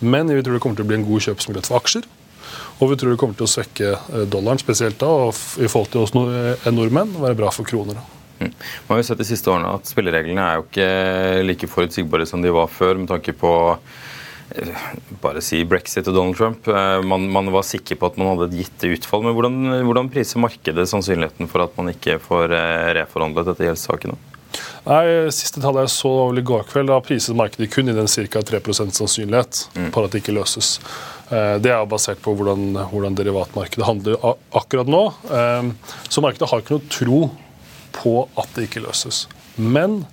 Men 0.00 0.30
vi 0.30 0.42
tror 0.42 0.58
det 0.58 0.62
kommer 0.64 0.78
til 0.78 0.86
å 0.86 0.90
bli 0.90 0.98
en 0.98 1.06
god 1.06 1.26
kjøpsmulighet 1.28 1.70
for 1.70 1.78
aksjer. 1.78 2.10
Og 2.78 2.92
vi 2.92 2.98
tror 2.98 3.12
det 3.12 3.20
kommer 3.20 3.38
til 3.38 3.48
å 3.48 3.50
svekke 3.50 3.94
eh, 3.94 4.26
dollaren, 4.30 4.60
spesielt 4.62 5.00
da, 5.00 5.08
og 5.08 5.34
i 5.58 5.70
forhold 5.70 5.90
til 5.94 6.04
oss 6.04 6.14
eh, 6.14 6.70
nordmenn, 6.74 7.16
være 7.18 7.38
bra 7.38 7.50
for 7.54 7.68
kroner. 7.68 7.98
Mm. 8.38 8.52
Man 8.52 8.92
har 8.92 9.02
jo 9.02 9.08
sett 9.08 9.22
de 9.22 9.26
siste 9.26 9.50
årene 9.50 9.72
at 9.74 9.90
Spillereglene 9.90 10.44
er 10.44 10.60
jo 10.60 10.68
ikke 10.68 10.88
like 11.48 11.70
forutsigbare 11.72 12.28
som 12.30 12.44
de 12.44 12.54
var 12.54 12.70
før, 12.70 13.00
med 13.00 13.10
tanke 13.10 13.34
på 13.34 13.52
eh, 14.54 14.86
bare 15.24 15.42
si 15.42 15.64
brexit 15.66 16.06
og 16.06 16.20
Donald 16.20 16.38
Trump. 16.38 16.70
Man, 17.02 17.26
man, 17.34 17.50
var 17.54 17.66
sikker 17.66 17.98
på 17.98 18.12
at 18.12 18.18
man 18.20 18.30
hadde 18.32 18.52
et 18.52 18.62
gitt 18.62 18.88
utfall. 18.92 19.26
Men 19.26 19.34
hvordan, 19.34 19.60
hvordan 19.90 20.12
priser 20.14 20.44
markedet 20.44 20.86
sannsynligheten 20.90 21.50
for 21.50 21.66
at 21.66 21.74
man 21.80 21.90
ikke 21.92 22.20
får 22.22 22.54
reforhandlet 23.02 23.50
dette 23.52 23.72
gjeldssakene? 23.72 24.37
Nei, 24.88 25.28
Siste 25.34 25.60
tallet 25.60 25.84
jeg 25.84 25.92
så 25.98 26.10
i 26.32 26.44
går 26.48 26.64
kveld, 26.70 26.88
da 26.88 26.96
priset 27.04 27.36
markedet 27.36 27.68
kun 27.74 27.92
i 27.92 27.96
den 27.96 28.08
ca. 28.08 28.40
3 28.40 28.60
sannsynlighet 28.72 29.64
mm. 29.74 29.90
på 29.92 30.04
at 30.04 30.14
det 30.14 30.22
ikke 30.22 30.36
løses. 30.36 30.78
Eh, 31.28 31.56
det 31.60 31.74
er 31.74 31.88
basert 31.90 32.22
på 32.24 32.32
hvordan, 32.38 32.70
hvordan 32.88 33.18
derivatmarkedet 33.18 33.84
handler 33.84 34.16
akkurat 34.56 34.88
nå. 34.88 35.02
Eh, 35.28 35.72
så 36.08 36.24
markedet 36.24 36.48
har 36.48 36.64
ikke 36.64 36.78
noe 36.78 36.92
tro 36.92 37.20
på 37.98 38.14
at 38.40 38.56
det 38.56 38.68
ikke 38.70 38.86
løses. 38.86 39.26
Men 39.56 40.04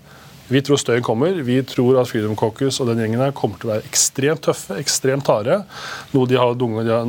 Vi 0.48 0.62
tror 0.62 0.78
støyen 0.78 1.02
kommer. 1.02 1.34
Vi 1.42 1.56
tror 1.66 1.98
at 1.98 2.10
Freedom 2.12 2.36
Caucus 2.38 2.78
og 2.80 2.92
den 2.92 3.00
gjengen 3.02 3.24
her 3.24 3.32
kommer 3.34 3.58
til 3.58 3.70
å 3.70 3.72
være 3.74 3.88
ekstremt 3.90 4.44
tøffe, 4.46 4.78
ekstremt 4.78 5.26
harde. 5.32 5.64
Noen, 6.12 6.30
de 6.30 6.38
har, 6.38 6.54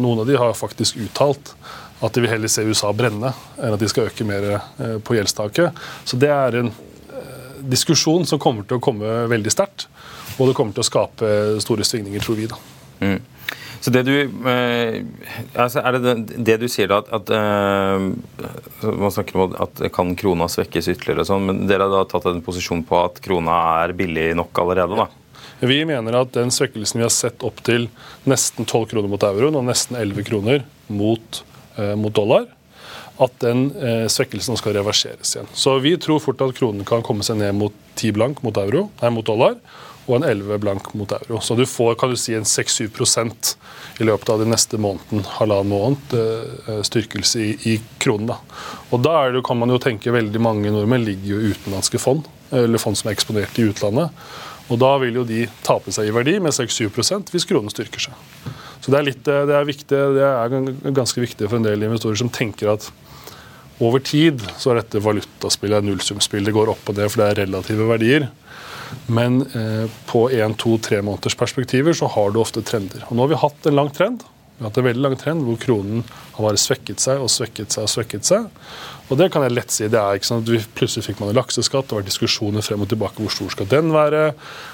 noen 0.00 0.22
av 0.22 0.24
de 0.24 0.38
har 0.40 0.56
faktisk 0.56 0.96
uttalt 1.04 1.52
at 2.00 2.16
de 2.16 2.22
vil 2.24 2.32
heller 2.32 2.48
se 2.52 2.64
USA 2.64 2.94
brenne 2.96 3.34
enn 3.60 3.76
at 3.76 3.80
de 3.80 3.88
skal 3.92 4.08
øke 4.08 4.24
mer 4.28 4.48
eh, 4.56 4.96
på 5.04 5.18
gjeldstaket. 5.18 5.76
Så 6.08 6.16
det 6.20 6.32
er 6.32 6.62
en 6.62 6.72
diskusjon 7.70 8.26
som 8.28 8.40
kommer 8.42 8.66
til 8.66 8.78
å 8.78 8.84
komme 8.84 9.24
veldig 9.30 9.52
sterkt. 9.52 9.88
Og 10.36 10.50
det 10.50 10.56
kommer 10.58 10.76
til 10.76 10.84
å 10.84 10.88
skape 10.90 11.30
store 11.64 11.86
svingninger, 11.86 12.22
tror 12.24 12.38
vi. 12.38 12.48
da. 12.50 12.60
Mm. 13.00 13.18
Så 13.80 13.92
det 13.92 14.02
du 14.06 14.14
eh, 14.16 15.02
altså 15.54 15.82
Er 15.84 15.98
det 16.00 16.14
det 16.48 16.56
du 16.62 16.64
sier 16.72 16.88
da, 16.90 17.02
at, 17.02 17.10
at 17.12 17.32
eh, 17.36 18.88
Man 18.88 19.12
snakker 19.12 19.36
om 19.36 19.52
at 19.62 19.82
kan 19.94 20.14
krona 20.18 20.48
svekkes 20.50 20.88
ytterligere, 20.94 21.26
og 21.26 21.28
sånn, 21.28 21.44
men 21.50 21.60
dere 21.68 21.86
har 21.86 21.92
da 21.92 22.08
tatt 22.08 22.26
en 22.30 22.42
posisjon 22.44 22.82
på 22.88 22.98
at 23.04 23.20
krona 23.24 23.60
er 23.84 23.94
billig 23.98 24.30
nok 24.38 24.64
allerede? 24.64 24.98
da? 25.04 25.08
Vi 25.60 25.78
mener 25.88 26.18
at 26.18 26.34
den 26.34 26.50
svekkelsen 26.52 27.00
vi 27.00 27.06
har 27.06 27.14
sett 27.14 27.44
opp 27.46 27.62
til 27.64 27.86
nesten 28.28 28.66
12 28.66 28.90
kroner 28.90 29.12
mot 29.12 29.22
euroen 29.24 29.56
og 29.56 29.68
nesten 29.68 29.96
11 29.96 30.26
kroner 30.26 30.66
mot, 30.92 31.42
eh, 31.78 31.94
mot 31.96 32.12
dollar, 32.16 32.48
at 33.22 33.40
den 33.40 33.70
eh, 33.80 34.04
svekkelsen 34.12 34.58
skal 34.60 34.76
reverseres 34.76 35.34
igjen. 35.34 35.50
Så 35.56 35.78
vi 35.84 35.96
tror 36.00 36.20
fort 36.22 36.42
at 36.44 36.54
kronen 36.56 36.84
kan 36.88 37.04
komme 37.06 37.24
seg 37.26 37.40
ned 37.40 37.56
mot 37.56 37.74
10 37.96 38.16
blank 38.16 38.42
mot, 38.44 38.56
euro, 38.60 38.88
nei, 39.00 39.12
mot 39.14 39.26
dollar 39.26 39.56
og 40.06 40.20
en 40.20 40.26
11 40.28 40.60
blank 40.62 40.92
mot 40.94 41.10
euro. 41.16 41.40
Så 41.42 41.56
du 41.58 41.64
får 41.66 41.96
kan 41.98 42.12
du 42.12 42.18
si, 42.20 42.34
en 42.36 42.46
6-7 42.46 42.86
i 43.98 44.06
løpet 44.06 44.30
av 44.30 44.42
de 44.42 44.46
neste 44.46 44.78
måneden, 44.78 45.24
halvannen 45.38 45.72
måned, 45.72 46.14
eh, 46.14 46.82
styrkelse 46.86 47.42
i, 47.42 47.52
i 47.72 47.76
kronen. 48.02 48.30
Da. 48.30 48.38
Og 48.92 49.02
da 49.02 49.16
det, 49.34 49.42
kan 49.46 49.58
man 49.58 49.72
jo 49.72 49.80
tenke 49.82 50.14
veldig 50.14 50.42
mange 50.42 50.70
nordmenn 50.70 51.06
ligger 51.06 51.34
jo 51.34 51.40
i 51.40 51.54
utenlandske 51.56 51.98
fond, 52.02 52.28
eller 52.54 52.78
fond 52.78 52.98
som 52.98 53.10
er 53.10 53.16
eksponert 53.16 53.58
i 53.58 53.66
utlandet. 53.66 54.14
Og 54.70 54.78
da 54.82 54.92
vil 55.02 55.20
jo 55.20 55.24
de 55.26 55.44
tape 55.66 55.94
seg 55.94 56.10
i 56.10 56.14
verdi 56.14 56.38
med 56.42 56.54
6-7 56.54 57.30
hvis 57.32 57.46
kronen 57.46 57.70
styrker 57.70 58.08
seg. 58.08 58.14
Så 58.82 58.92
det 58.92 58.98
er, 58.98 59.06
litt, 59.08 59.22
det 59.26 59.54
er, 59.54 59.66
viktig, 59.66 60.00
det 60.14 60.26
er 60.26 60.92
ganske 60.94 61.22
viktig 61.22 61.48
for 61.48 61.58
en 61.58 61.66
del 61.66 61.86
investorer 61.86 62.18
som 62.18 62.30
tenker 62.30 62.70
at 62.74 62.90
over 63.84 64.00
tid 64.00 64.40
så 64.56 64.72
er 64.72 64.80
dette 64.80 65.02
valutaspillet 65.04 65.84
nullsumspill. 65.84 66.46
Det 66.46 66.54
går 66.56 66.72
opp 66.72 66.88
og 66.88 66.96
ned, 66.96 67.10
for 67.12 67.22
det 67.22 67.28
er 67.28 67.40
relative 67.44 67.88
verdier. 67.90 68.28
Men 69.10 69.42
eh, 69.58 69.84
på 70.08 70.28
én, 70.32 70.54
to, 70.58 70.76
tre 70.82 71.02
måneders 71.04 71.36
perspektiver 71.38 71.96
så 71.96 72.08
har 72.14 72.32
du 72.32 72.40
ofte 72.40 72.62
trender. 72.64 73.04
Og 73.08 73.16
nå 73.16 73.26
har 73.26 73.34
vi 73.34 73.42
hatt 73.42 73.68
en 73.68 73.78
lang 73.78 73.90
trend. 73.94 74.24
Vi 74.56 74.64
har 74.64 74.70
hatt 74.70 74.80
en 74.80 74.86
veldig 74.88 75.04
lang 75.04 75.16
trend 75.20 75.44
hvor 75.44 75.58
kronen 75.60 76.04
har 76.08 76.46
bare 76.46 76.60
svekket 76.60 77.02
seg 77.02 77.20
og 77.20 77.28
svekket 77.32 77.74
seg 77.74 77.84
og 77.84 77.92
svekket 77.92 78.28
seg. 78.28 78.46
Og 79.06 79.18
det 79.20 79.28
kan 79.30 79.44
jeg 79.46 79.54
lett 79.54 79.70
si. 79.70 79.86
det 79.86 80.00
er 80.00 80.18
ikke 80.18 80.26
sånn 80.26 80.40
at 80.42 80.48
vi 80.50 80.58
Plutselig 80.76 81.06
fikk 81.06 81.20
man 81.22 81.30
en 81.30 81.38
lakseskatt. 81.38 81.86
Det 81.86 81.98
var 81.98 82.06
diskusjoner 82.06 82.64
frem 82.66 82.82
og 82.82 82.88
tilbake. 82.90 83.22
Hvor 83.22 83.34
stor 83.34 83.52
skal 83.54 83.68
den 83.70 83.92
være? 83.94 84.32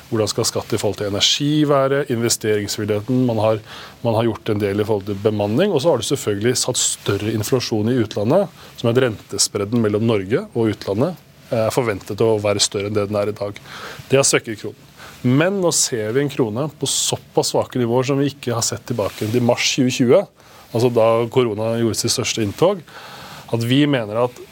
Hvordan 0.09 0.31
skal 0.33 0.49
skatt 0.49 0.73
i 0.73 0.81
forhold 0.81 1.01
til 1.03 1.11
energi 1.11 1.51
være? 1.69 2.07
Investeringsvilligheten. 2.15 3.27
Man 3.29 3.43
har, 3.45 3.61
man 4.07 4.17
har 4.17 4.31
gjort 4.31 4.55
en 4.55 4.63
del 4.63 4.81
i 4.81 4.87
forhold 4.89 5.11
til 5.11 5.21
bemanning. 5.21 5.75
Og 5.75 5.85
så 5.85 5.93
har 5.93 6.01
du 6.01 6.09
selvfølgelig 6.09 6.55
satt 6.63 6.81
større 6.81 7.35
inflasjon 7.37 7.93
i 7.93 7.99
utlandet, 8.01 8.63
som 8.81 8.89
er 8.89 9.05
rentespredden 9.07 9.85
mellom 9.85 10.09
Norge 10.09 10.47
og 10.55 10.73
utlandet 10.73 11.29
er 11.53 11.73
forventet 11.75 12.21
å 12.25 12.39
være 12.41 12.63
større 12.63 12.89
enn 12.89 12.97
det 12.97 13.07
den 13.11 13.19
er 13.19 13.31
i 13.31 13.37
dag. 13.37 13.59
Det 14.09 14.19
har 14.19 14.27
svekket 14.27 14.63
kronen. 14.63 14.89
Men 15.23 15.61
nå 15.63 15.71
ser 15.77 16.15
vi 16.17 16.23
en 16.25 16.33
krone 16.33 16.67
på 16.81 16.89
såpass 16.91 17.53
svake 17.53 17.79
nivåer 17.79 18.09
som 18.09 18.19
vi 18.19 18.33
ikke 18.33 18.57
har 18.57 18.65
sett 18.67 18.83
tilbake 18.89 19.29
til 19.31 19.45
mars 19.47 19.69
2020, 19.77 20.25
altså 20.73 20.91
da 20.91 21.09
korona 21.31 21.77
gjorde 21.79 22.01
sitt 22.01 22.15
største 22.17 22.43
inntog, 22.43 22.81
at 23.53 23.69
vi 23.69 23.85
mener 23.87 24.25
at 24.25 24.43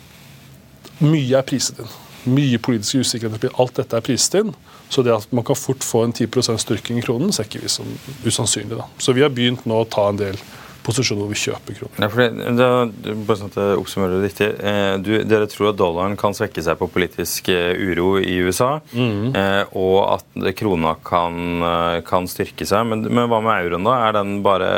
mye 1.00 1.38
er 1.38 1.46
priset 1.46 1.80
inn. 1.80 1.98
Mye 2.30 2.60
politisk 2.60 3.00
usikkerhet. 3.00 3.48
Alt 3.56 3.78
dette 3.80 3.96
er 3.96 4.04
priset 4.04 4.42
inn. 4.42 4.54
Så 4.90 5.04
det 5.06 5.14
at 5.14 5.30
man 5.32 5.46
kan 5.46 5.56
fort 5.56 5.84
få 5.86 6.02
en 6.04 6.12
10 6.12 6.58
styrking 6.58 6.98
i 6.98 7.04
kronen, 7.04 7.32
ser 7.32 7.46
ikke 7.46 7.62
vi 7.62 7.70
som 7.70 7.86
usannsynlig. 8.26 8.76
Da. 8.76 8.88
Så 8.98 9.14
vi 9.14 9.22
har 9.22 9.30
begynt 9.30 9.64
nå 9.70 9.80
å 9.80 9.88
ta 9.88 10.08
en 10.10 10.18
del 10.18 10.40
posisjon 10.84 11.18
hvor 11.20 11.30
vi 11.30 11.38
kjøper 11.38 11.76
kroner. 11.78 12.04
Ja, 12.04 12.28
det, 12.56 12.68
det, 13.04 13.14
bare 13.28 13.40
sånn 13.40 13.52
at 13.52 13.58
jeg 13.60 13.80
oppsummerer 13.80 14.16
det 14.16 14.30
riktig. 14.30 14.48
Eh, 14.70 14.92
du, 15.02 15.10
dere 15.28 15.48
tror 15.50 15.70
at 15.72 15.80
dollaren 15.80 16.16
kan 16.20 16.36
svekke 16.36 16.64
seg 16.64 16.78
på 16.80 16.88
politisk 16.92 17.50
eh, 17.52 17.72
uro 17.76 18.14
i 18.20 18.38
USA, 18.44 18.70
mm. 18.92 19.26
eh, 19.36 19.74
og 19.78 19.98
at 20.16 20.54
krona 20.58 20.96
kan, 21.06 21.64
kan 22.06 22.28
styrke 22.30 22.66
seg. 22.68 22.88
Men, 22.90 23.04
men, 23.08 23.28
hva 23.30 23.42
med 23.44 23.66
euroen, 23.66 23.86
da? 23.86 23.98
Er 24.08 24.18
den 24.20 24.40
bare 24.46 24.70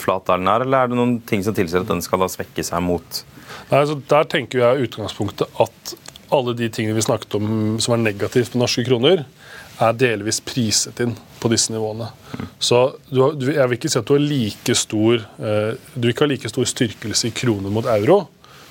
flat 0.00 0.26
der 0.28 0.40
den 0.40 0.50
er, 0.50 0.64
eller 0.64 0.84
er 0.84 0.90
det 0.90 0.98
noen 0.98 1.18
ting 1.28 1.44
som 1.44 1.56
tilsier 1.56 1.84
at 1.84 1.90
den 1.90 2.02
skal 2.04 2.24
da 2.24 2.30
svekke 2.30 2.64
seg 2.64 2.82
mot 2.84 3.22
Nei, 3.68 3.78
altså 3.78 3.94
Der 4.10 4.26
tenker 4.28 4.60
jeg 4.60 4.88
utgangspunktet 4.88 5.60
at 5.62 5.94
alle 6.34 6.54
de 6.58 6.66
tingene 6.72 6.96
vi 6.96 7.04
snakket 7.04 7.36
om 7.38 7.46
som 7.82 7.94
er 7.94 8.02
negativt 8.02 8.52
på 8.52 8.60
norske 8.60 8.82
kroner, 8.86 9.22
er 9.82 9.96
delvis 9.98 10.40
priset 10.44 11.00
inn 11.04 11.14
på 11.44 11.52
disse 11.52 11.72
nivåene. 11.74 12.08
Så 12.58 12.80
du, 13.10 13.20
du, 13.36 13.50
jeg 13.52 13.68
vil 13.68 13.78
ikke 13.78 13.92
si 13.92 14.00
at 14.00 14.08
du 14.08 14.16
har 14.16 14.24
like 14.24 14.76
stor 14.78 15.20
eh, 15.20 15.72
du 15.94 16.08
ikke 16.08 16.24
ha 16.24 16.32
like 16.32 16.50
stor 16.50 16.68
styrkelse 16.68 17.28
i 17.28 17.34
kroner 17.36 17.72
mot 17.74 17.88
euro 17.92 18.24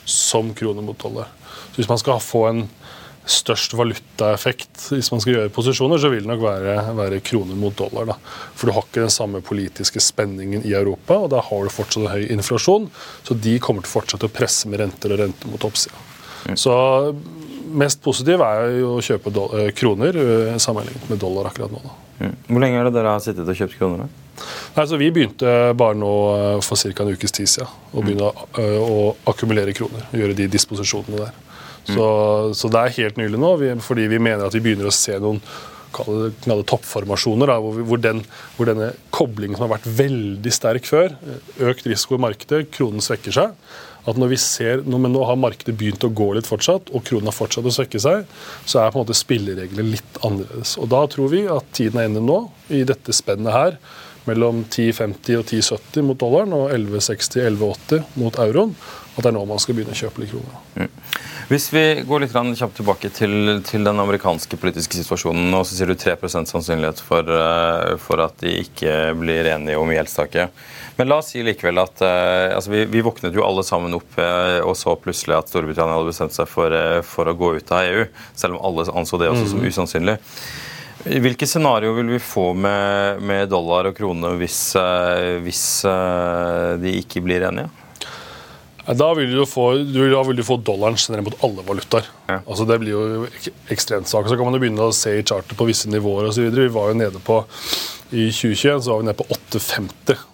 som 0.09 0.51
kroner 0.57 0.83
mot 0.85 0.97
dollar. 0.99 1.29
Så 1.71 1.81
Hvis 1.81 1.91
man 1.91 2.01
skal 2.01 2.23
få 2.23 2.47
en 2.49 2.65
størst 3.23 3.71
valutaeffekt 3.79 4.89
hvis 4.91 5.09
man 5.13 5.21
skal 5.23 5.37
gjøre 5.37 5.51
posisjoner, 5.55 6.01
så 6.01 6.09
vil 6.11 6.25
det 6.25 6.31
nok 6.31 6.41
være, 6.43 6.75
være 6.97 7.21
kroner 7.23 7.55
mot 7.59 7.75
dollar. 7.77 8.09
Da. 8.11 8.17
For 8.57 8.67
du 8.67 8.75
har 8.75 8.87
ikke 8.87 9.05
den 9.05 9.13
samme 9.13 9.39
politiske 9.45 10.01
spenningen 10.03 10.65
i 10.67 10.73
Europa, 10.75 11.21
og 11.23 11.31
da 11.31 11.43
har 11.45 11.63
du 11.63 11.71
fortsatt 11.71 12.11
høy 12.11 12.25
inflasjon. 12.33 12.89
Så 13.23 13.37
de 13.39 13.55
kommer 13.63 13.85
til 13.85 13.93
å 13.93 13.95
fortsette 13.99 14.27
å 14.27 14.33
presse 14.33 14.71
med 14.71 14.83
renter 14.83 15.15
og 15.15 15.23
renter 15.23 15.53
mot 15.53 15.69
oppsida. 15.69 15.95
Mm. 16.49 16.57
Så 16.59 16.75
mest 17.73 18.03
positiv 18.03 18.43
er 18.43 18.77
jo 18.81 18.97
å 18.97 19.03
kjøpe 19.03 19.31
eh, 19.31 19.69
kroner 19.77 20.19
eh, 20.19 20.55
sammenlignet 20.61 21.07
med 21.09 21.21
dollar 21.21 21.49
akkurat 21.49 21.71
nå. 21.71 21.81
Mm. 22.23 22.35
Hvor 22.49 22.63
lenge 22.63 22.79
er 22.79 22.87
det 22.87 22.95
dere 22.95 23.15
har 23.15 23.23
sittet 23.23 23.49
og 23.49 23.57
kjøpt 23.59 23.77
kroner? 23.79 24.05
Da? 24.05 24.45
Nei, 24.75 24.85
så 24.89 24.97
Vi 24.97 25.11
begynte 25.13 25.55
bare 25.77 25.97
nå 25.99 26.13
eh, 26.33 26.61
for 26.65 26.79
ca. 26.79 27.03
en 27.03 27.13
ukes 27.13 27.35
tid 27.35 27.49
siden 27.51 27.69
å 27.69 27.99
mm. 28.01 28.05
begynne 28.07 28.29
å, 28.29 28.69
å, 28.83 29.01
akkumulere 29.29 29.75
kroner. 29.77 30.07
og 30.09 30.23
Gjøre 30.23 30.37
de 30.39 30.49
disposisjonene 30.55 31.25
der. 31.25 31.35
Så, 31.83 31.99
mm. 31.99 32.55
så, 32.55 32.71
det 32.71 32.81
er 32.81 32.97
helt 32.97 33.19
nylig 33.19 33.39
nå, 33.39 33.53
fordi 33.83 34.07
vi 34.07 34.21
mener 34.23 34.47
at 34.47 34.55
vi 34.55 34.63
begynner 34.63 34.87
å 34.87 34.95
se 34.95 35.17
noen 35.19 35.41
kalle 35.93 36.65
toppformasjoner, 36.69 37.49
da, 37.49 37.57
hvor, 37.63 37.79
hvor, 37.87 38.01
den, 38.01 38.21
hvor, 38.57 38.69
denne 38.69 38.91
koblingen 39.15 39.57
som 39.57 39.67
har 39.67 39.75
vært 39.77 39.89
veldig 40.01 40.53
sterk 40.53 40.87
før, 40.89 41.17
økt 41.71 41.89
risiko 41.89 42.17
i 42.17 42.23
markedet, 42.25 42.67
kronen 42.75 43.03
svekker 43.03 43.35
seg, 43.35 43.57
at 44.03 44.17
når 44.19 44.33
vi 44.33 44.37
ser, 44.41 44.81
Men 44.83 45.13
nå 45.15 45.23
har 45.23 45.37
markedet 45.39 45.77
begynt 45.79 46.03
å 46.03 46.11
gå 46.11 46.33
litt 46.35 46.47
fortsatt, 46.49 46.91
og 46.91 47.05
kronen 47.07 47.29
har 47.31 47.35
fortsatt 47.35 47.67
å 47.69 47.71
svekke 47.71 48.01
seg, 48.03 48.25
så 48.65 48.81
er 48.81 48.91
på 48.91 48.99
en 48.99 49.05
måte 49.05 49.15
spillereglene 49.15 49.93
litt 49.93 50.17
annerledes. 50.21 50.75
Og 50.77 50.89
Da 50.91 51.05
tror 51.07 51.31
vi 51.31 51.45
at 51.47 51.69
tiden 51.71 52.01
er 52.01 52.09
inne 52.09 52.23
nå, 52.23 52.39
i 52.67 52.83
dette 52.83 53.15
spennet 53.15 53.55
her, 53.55 53.77
mellom 54.27 54.63
10,50 54.71 55.39
og 55.39 55.47
10,70 55.47 56.07
mot 56.07 56.19
dollaren 56.19 56.55
og 56.55 56.71
11,60-11,80 56.71 58.19
mot 58.19 58.39
euroen, 58.39 58.75
at 59.15 59.23
det 59.23 59.31
er 59.31 59.35
nå 59.35 59.45
man 59.47 59.61
skal 59.61 59.77
begynne 59.77 59.95
å 59.95 59.99
kjøpe 59.99 60.23
litt 60.23 60.31
kroner. 60.31 60.61
Mm. 60.79 60.91
Hvis 61.49 61.65
vi 61.73 61.83
går 62.07 62.23
litt 62.23 62.33
kjapt 62.33 62.77
tilbake 62.77 63.09
til, 63.11 63.59
til, 63.67 63.83
den 63.83 63.99
amerikanske 63.99 64.55
politiske 64.59 64.95
situasjonen, 64.95 65.51
og 65.57 65.65
så 65.67 65.75
sier 65.75 65.91
du 65.91 65.95
3 65.99 66.15
sannsynlighet 66.31 67.01
for, 67.03 67.27
eh, 67.27 67.95
for 67.99 68.23
at 68.23 68.37
de 68.39 68.53
ikke 68.61 69.11
blir 69.19 69.49
enige 69.51 69.79
om 69.79 69.91
gjeldstaket. 69.91 70.63
Men 70.95 71.09
la 71.09 71.19
oss 71.19 71.33
si 71.33 71.43
likevel 71.43 71.81
at 71.81 72.03
uh, 72.05 72.53
altså 72.53 72.69
vi, 72.69 72.83
vi, 72.85 73.01
våknet 73.01 73.33
jo 73.33 73.41
alle 73.43 73.63
sammen 73.65 73.95
opp 73.97 74.19
uh, 74.21 74.61
og 74.61 74.75
så 74.77 74.93
plutselig 75.01 75.39
at 75.39 75.49
Storbritannia 75.49 75.97
hadde 75.97 76.11
bestemt 76.11 76.35
seg 76.35 76.45
for, 76.47 76.75
for, 77.09 77.27
å 77.27 77.33
gå 77.33 77.55
ut 77.57 77.73
av 77.73 77.89
EU, 77.89 78.05
selv 78.37 78.59
om 78.59 78.67
alle 78.69 78.85
anså 78.93 79.17
det 79.17 79.31
også 79.33 79.49
som 79.49 79.63
mm. 79.63 79.69
usannsynlig. 79.73 80.17
Hvilke 81.03 81.49
scenario 81.49 81.97
vil 81.97 82.13
vi 82.13 82.21
få 82.23 82.51
med, 82.53 83.23
med 83.25 83.49
dollar 83.51 83.89
og 83.89 83.97
krone 83.97 84.37
hvis, 84.39 84.59
hvis 85.43 85.63
de 86.79 86.93
ikke 87.01 87.25
blir 87.25 87.43
enige? 87.49 87.82
Da 88.85 89.13
vil, 89.15 89.31
du 89.31 89.45
få, 89.47 89.69
da 89.79 90.23
vil 90.27 90.35
du 90.35 90.43
få 90.43 90.57
dollaren 90.59 90.97
generelt 90.99 91.29
mot 91.29 91.43
alle 91.47 91.63
valutaer. 91.63 92.09
Ja. 92.27 92.41
Altså 92.41 92.65
det 92.67 92.79
blir 92.81 92.91
jo 92.91 93.27
ekstremt 93.71 94.09
sak. 94.11 94.27
Så 94.27 94.35
kan 94.35 94.43
man 94.43 94.57
jo 94.57 94.59
begynne 94.59 94.89
å 94.89 94.95
se 94.95 95.13
i 95.15 95.23
charter 95.23 95.55
på 95.55 95.67
visse 95.69 95.87
nivåer 95.91 96.27
osv. 96.27 96.49
Vi 96.51 96.67
var 96.73 96.91
jo 96.91 96.99
nede 96.99 97.21
på 97.23 97.39
I 98.11 98.27
2021 98.27 98.83
så 98.83 98.91
var 98.91 98.99
vi 98.99 99.07
nede 99.07 99.19
på 99.21 99.29
8,50 99.31 100.29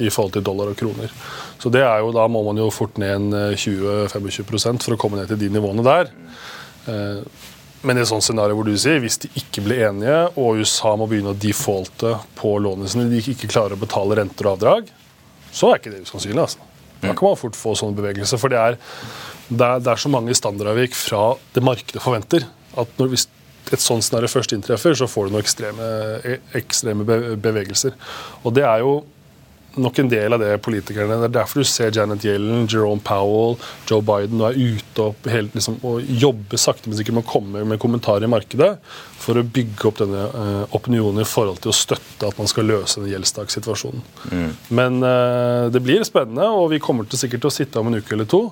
i 0.00 0.08
forhold 0.10 0.32
til 0.34 0.46
dollar 0.48 0.72
og 0.72 0.78
kroner. 0.80 1.12
Så 1.60 1.70
det 1.70 1.84
er 1.84 2.00
jo, 2.02 2.10
Da 2.16 2.24
må 2.26 2.42
man 2.42 2.58
jo 2.58 2.72
fort 2.72 2.96
ned 2.98 3.14
en 3.14 3.30
20-25 3.52 4.72
eh, 4.72 4.80
for 4.80 4.96
å 4.96 5.00
komme 5.00 5.20
ned 5.20 5.28
til 5.30 5.38
de 5.44 5.52
nivåene 5.52 5.84
der. 5.86 6.10
Eh, 6.88 7.20
men 7.84 7.98
i 7.98 8.02
et 8.02 8.08
sånt 8.08 8.24
scenario 8.24 8.56
hvor 8.56 8.64
du 8.64 8.74
sier, 8.80 9.02
hvis 9.04 9.20
de 9.20 9.28
ikke 9.36 9.62
blir 9.66 9.90
enige, 9.90 10.20
og 10.40 10.62
USA 10.64 10.94
må 10.96 11.06
begynne 11.10 11.34
å 11.34 11.38
defaulte 11.38 12.16
på 12.38 12.56
lånene 12.64 12.88
sine, 12.88 13.10
de 13.12 13.20
ikke 13.20 13.50
klarer 13.52 13.76
å 13.76 13.82
betale 13.84 14.16
renter 14.16 14.48
og 14.48 14.56
avdrag, 14.56 14.88
så 15.52 15.70
er 15.70 15.82
ikke 15.82 15.92
det 15.92 16.06
usannsynlig. 16.08 16.46
altså. 16.46 16.73
Da 17.08 17.14
kan 17.18 17.30
man 17.30 17.40
fort 17.40 17.58
få 17.58 17.76
sånne 17.78 17.98
bevegelser. 17.98 18.40
For 18.40 18.52
det 18.52 18.60
er, 18.60 18.78
det 19.48 19.62
er, 19.62 19.80
det 19.84 19.92
er 19.92 20.02
så 20.02 20.12
mange 20.12 20.36
standardavvik 20.36 20.96
fra 20.98 21.24
det 21.54 21.64
markedet 21.64 22.02
forventer. 22.04 22.46
at 22.76 23.00
når, 23.00 23.12
Hvis 23.14 23.28
et 23.72 23.80
sånt 23.80 24.04
scenario 24.04 24.28
først 24.28 24.52
inntreffer, 24.52 24.96
så 24.96 25.08
får 25.08 25.28
du 25.28 25.34
noen 25.34 25.44
ekstreme, 25.44 25.90
ekstreme 26.58 27.06
bevegelser. 27.40 27.96
Og 28.44 28.54
det 28.56 28.66
er 28.68 28.82
jo 28.84 28.98
nok 29.80 29.98
en 29.98 30.10
del 30.10 30.34
av 30.36 30.42
det 30.42 30.50
politikerne 30.64 31.16
Det 31.20 31.28
er 31.28 31.34
derfor 31.36 31.62
du 31.62 31.68
ser 31.68 31.94
Janet 31.94 32.24
Yellen, 32.26 32.66
Jerome 32.70 33.02
Powell, 33.04 33.56
Joe 33.88 34.04
Biden 34.04 34.38
nå 34.40 34.48
er 34.48 34.58
ute 34.58 35.08
opp, 35.08 35.28
helt, 35.30 35.54
liksom, 35.56 35.80
og 35.86 36.04
jobber 36.08 36.60
sakte, 36.60 36.88
men 36.88 36.98
sikkert 36.98 37.18
med 37.18 37.26
å 37.26 37.32
komme 37.32 37.64
med 37.68 37.80
kommentarer 37.82 38.26
i 38.26 38.30
markedet 38.30 38.70
for 39.20 39.40
å 39.40 39.46
bygge 39.56 39.88
opp 39.88 40.02
denne 40.02 40.26
uh, 40.34 40.76
opinionen 40.76 41.24
i 41.24 41.28
forhold 41.28 41.62
til 41.64 41.72
å 41.72 41.76
støtte 41.76 42.28
at 42.28 42.38
man 42.40 42.50
skal 42.50 42.68
løse 42.68 43.00
den 43.00 43.12
gjeldstakssituasjonen. 43.12 44.04
Mm. 44.30 44.50
Men 44.76 45.00
uh, 45.04 45.70
det 45.72 45.82
blir 45.84 46.04
spennende, 46.06 46.50
og 46.52 46.70
vi 46.74 46.82
kommer 46.82 47.08
til 47.08 47.20
sikkert 47.20 47.44
til 47.44 47.52
å 47.52 47.56
sitte 47.58 47.80
om 47.80 47.90
en 47.90 48.00
uke 48.00 48.16
eller 48.16 48.28
to 48.30 48.46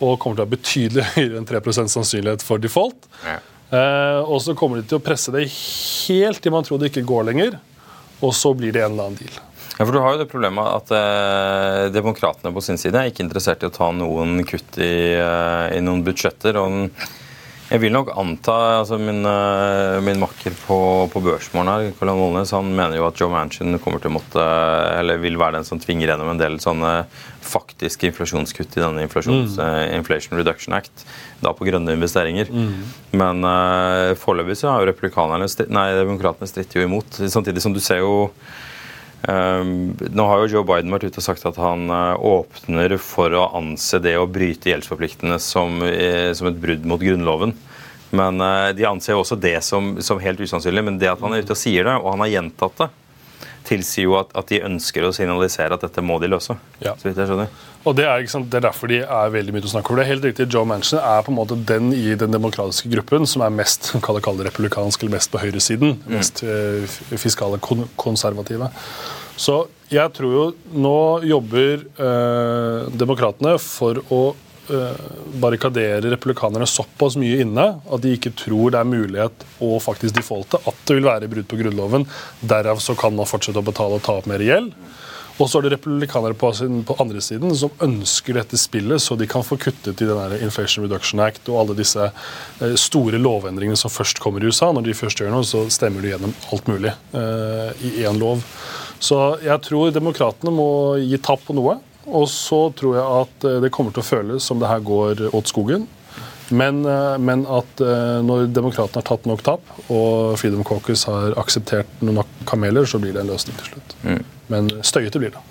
og 0.00 0.16
kommer 0.16 0.38
til 0.38 0.44
å 0.44 0.48
ha 0.48 0.54
betydelig 0.54 1.06
høyere 1.14 1.40
enn 1.40 1.48
3 1.48 1.60
sannsynlighet 1.76 2.44
for 2.44 2.62
default. 2.62 3.08
Ja. 3.26 3.38
Uh, 3.70 4.26
og 4.26 4.40
så 4.42 4.56
kommer 4.58 4.80
de 4.80 4.88
til 4.90 4.98
å 4.98 5.04
presse 5.04 5.30
det 5.34 5.44
helt 5.46 6.40
til 6.42 6.54
man 6.54 6.66
tror 6.66 6.80
det 6.80 6.90
ikke 6.90 7.06
går 7.06 7.28
lenger, 7.30 7.60
og 8.20 8.34
så 8.36 8.50
blir 8.56 8.74
det 8.74 8.82
en 8.82 8.96
eller 8.96 9.12
annen 9.12 9.20
deal. 9.20 9.38
Ja, 9.78 9.84
for 9.84 9.92
Du 9.92 10.00
har 10.02 10.14
jo 10.14 10.20
det 10.20 10.30
problemet 10.30 10.66
at 10.66 10.92
eh, 10.96 11.86
Demokratene 11.94 12.52
på 12.52 12.64
sin 12.64 12.80
side 12.80 12.98
er 12.98 13.10
ikke 13.10 13.24
interessert 13.24 13.64
i 13.64 13.70
å 13.70 13.74
ta 13.74 13.90
noen 13.94 14.42
kutt 14.48 14.78
i, 14.82 15.16
eh, 15.16 15.66
i 15.76 15.80
noen 15.84 16.04
budsjetter. 16.06 16.58
og 16.60 16.90
jeg 17.70 17.84
vil 17.84 17.92
nok 17.94 18.08
anta 18.18 18.54
altså 18.80 18.96
Min, 18.98 19.22
uh, 19.22 20.00
min 20.02 20.18
makker 20.18 20.54
på, 20.64 20.76
på 21.12 21.20
børsmorgen 21.22 21.70
her, 21.70 21.92
Karl 21.98 22.10
Volnes, 22.18 22.50
han 22.56 22.66
mener 22.74 22.98
jo 22.98 23.06
at 23.06 23.20
Joe 23.20 23.30
Manchin 23.30 23.78
kommer 23.82 24.02
til 24.02 24.10
å 24.10 24.16
måtte, 24.16 24.46
eller 24.98 25.20
vil 25.22 25.38
være 25.38 25.60
den 25.60 25.68
som 25.68 25.78
tvinger 25.78 26.10
gjennom 26.10 26.32
en 26.32 26.40
del 26.40 26.58
sånne 26.62 27.04
faktiske 27.46 28.10
inflasjonskutt 28.10 28.74
i 28.74 28.82
denne 28.82 29.04
inflasjons, 29.06 29.54
mm. 29.54 29.62
uh, 29.62 29.84
Inflation 29.94 30.34
Reduction 30.38 30.74
Act, 30.74 31.06
da 31.44 31.54
på 31.54 31.68
grønne 31.68 31.94
investeringer. 31.94 32.50
Mm. 32.50 32.74
Men 33.22 33.46
uh, 33.46 34.18
foreløpig 34.18 34.58
så 34.58 34.72
har 34.72 34.82
jo 34.82 34.90
republikanerne, 34.90 35.46
nei, 35.70 35.86
demokratene 36.00 36.50
stritter 36.50 36.82
jo 36.82 36.90
imot. 36.90 37.22
Samtidig 37.22 37.62
som 37.62 37.76
du 37.76 37.78
ser 37.84 38.02
jo 38.02 38.26
Um, 39.28 39.96
nå 40.00 40.24
har 40.24 40.40
jo 40.40 40.52
Joe 40.54 40.64
Biden 40.64 40.92
vært 40.94 41.10
ute 41.10 41.20
og 41.20 41.24
sagt 41.26 41.44
at 41.48 41.58
han 41.60 41.90
uh, 41.92 42.16
åpner 42.16 42.94
for 43.04 43.34
å 43.36 43.50
anse 43.58 44.00
det 44.00 44.14
å 44.16 44.28
bryte 44.30 44.70
gjeldsforpliktene 44.72 45.36
som, 45.44 45.82
uh, 45.84 46.30
som 46.36 46.48
et 46.48 46.60
brudd 46.62 46.86
mot 46.88 47.02
Grunnloven. 47.02 47.52
Men 48.16 48.40
uh, 48.40 48.70
De 48.76 48.86
anser 48.88 49.14
jo 49.14 49.20
også 49.20 49.36
det 49.40 49.58
som, 49.66 49.98
som, 50.00 50.22
helt 50.22 50.40
usannsynlig. 50.40 50.86
Men 50.86 50.96
det 51.02 51.12
at 51.12 51.20
han 51.20 51.36
er 51.36 51.44
ute 51.44 51.52
og 51.56 51.60
sier 51.60 51.84
det, 51.84 51.98
og 52.00 52.14
han 52.14 52.24
har 52.24 52.32
gjentatt 52.38 52.80
det, 52.80 52.88
tilsier 53.70 54.08
jo 54.08 54.18
at, 54.18 54.32
at 54.36 54.50
de 54.50 54.60
ønsker 54.66 55.06
å 55.06 55.12
signalisere 55.14 55.76
at 55.76 55.86
dette 55.86 56.04
må 56.04 56.18
de 56.22 56.30
løse. 56.30 56.56
Ja. 56.82 56.96
så 56.98 57.08
vidt 57.08 57.20
jeg 57.22 57.30
skjønner. 57.30 57.52
Og 57.88 57.96
det 57.96 58.04
er, 58.04 58.26
sant, 58.28 58.50
det 58.52 58.58
er, 58.58 58.66
derfor 58.66 58.90
de 58.92 58.98
er 59.00 59.32
veldig 59.32 59.54
mye 59.54 59.62
til 59.64 59.70
å 59.70 59.72
snakke 59.76 59.92
om. 59.92 60.00
Det 60.00 60.04
er 60.04 60.10
helt 60.10 60.26
riktig, 60.28 60.48
Joe 60.52 60.68
Manchin 60.68 61.00
er 61.00 61.24
på 61.24 61.32
en 61.32 61.38
måte 61.38 61.56
den 61.70 61.94
i 61.96 62.12
den 62.18 62.34
demokratiske 62.34 62.90
gruppen 62.92 63.24
som 63.30 63.46
er 63.46 63.54
mest 63.54 63.92
hva 63.96 64.18
det 64.18 64.50
republikansk 64.50 65.00
eller 65.00 65.16
mest 65.16 65.32
på 65.32 65.40
høyresiden. 65.40 65.96
Mm. 66.02 66.18
Mest 66.18 66.44
uh, 66.44 67.00
fiskale 67.16 67.60
kon 67.64 67.86
konservative. 68.00 68.68
Så 69.40 69.62
jeg 69.90 70.12
tror 70.14 70.34
jo 70.34 70.42
Nå 70.76 70.96
jobber 71.26 71.80
eh, 71.80 72.90
demokratene 72.94 73.56
for 73.62 73.98
å 74.12 74.20
uh, 74.68 74.94
barrikadere 75.42 76.12
republikanerne 76.12 76.68
såpass 76.68 77.16
mye 77.20 77.40
inne 77.44 77.66
at 77.80 78.04
de 78.04 78.14
ikke 78.16 78.34
tror 78.38 78.74
det 78.74 78.80
er 78.80 78.90
mulighet 78.90 79.46
å 79.64 79.78
faktisk 79.82 80.18
defaulte, 80.18 80.60
at 80.62 80.84
det 80.88 80.98
vil 80.98 81.08
være 81.08 81.30
brudd 81.32 81.48
på 81.50 81.60
Grunnloven. 81.62 82.06
Derav 82.40 82.82
så 82.84 82.96
kan 82.98 83.16
man 83.16 83.28
fortsette 83.30 83.62
å 83.62 83.66
betale 83.66 83.98
og 83.98 84.04
ta 84.06 84.18
opp 84.20 84.28
mer 84.30 84.44
gjeld. 84.44 84.74
Og 85.40 85.48
så 85.48 85.58
er 85.58 85.64
det 85.64 85.72
republikanere 85.72 86.36
på, 86.36 86.50
på 86.84 86.96
andre 87.00 87.20
siden 87.24 87.54
som 87.56 87.72
ønsker 87.80 88.36
dette 88.36 88.58
spillet, 88.60 89.00
så 89.00 89.16
de 89.16 89.28
kan 89.30 89.44
få 89.46 89.56
kuttet 89.60 90.02
i 90.02 90.08
den 90.08 90.34
Inflation 90.44 90.84
Reduction 90.84 91.22
Act 91.24 91.48
og 91.48 91.62
alle 91.62 91.76
disse 91.78 92.10
eh, 92.10 92.74
store 92.76 93.20
lovendringene 93.20 93.78
som 93.80 93.92
først 93.92 94.20
kommer 94.20 94.44
i 94.44 94.50
USA. 94.50 94.68
Når 94.76 94.90
de 94.90 94.96
først 94.98 95.22
gjør 95.22 95.32
noe, 95.32 95.46
så 95.48 95.64
stemmer 95.72 96.04
de 96.04 96.12
gjennom 96.12 96.34
alt 96.52 96.68
mulig 96.68 96.92
eh, 96.92 97.86
i 97.88 97.94
én 98.04 98.20
lov. 98.20 98.44
Så 99.00 99.16
jeg 99.40 99.64
tror 99.64 99.94
demokratene 99.96 100.52
må 100.52 100.68
gi 101.00 101.16
tapp 101.24 101.46
på 101.46 101.56
noe. 101.56 101.78
Og 102.08 102.28
så 102.32 102.60
tror 102.76 102.96
jeg 102.96 103.22
at 103.22 103.48
eh, 103.48 103.58
det 103.64 103.72
kommer 103.74 103.94
til 103.94 104.04
å 104.04 104.08
føles 104.08 104.46
som 104.46 104.60
det 104.62 104.70
her 104.70 104.84
går 104.84 105.26
åt 105.36 105.50
skogen. 105.50 105.86
Men, 106.50 106.82
eh, 106.88 107.18
men, 107.22 107.44
at 107.46 107.82
eh, 107.84 108.18
når 108.26 108.48
demokratene 108.50 109.02
har 109.02 109.06
tatt 109.06 109.28
nok 109.30 109.44
tap, 109.46 109.74
og 109.88 110.36
Freedom 110.40 110.64
Caucus 110.66 111.06
har 111.10 111.36
akseptert 111.40 112.02
noen 112.02 112.24
kameler, 112.48 112.88
så 112.88 112.98
blir 113.02 113.14
det 113.14 113.22
en 113.24 113.30
løsning 113.30 113.58
til 113.60 113.74
slutt. 113.74 113.96
Mm. 114.02 114.22
Men 114.50 114.70
støyete 114.86 115.22
blir 115.22 115.36
det. 115.36 115.44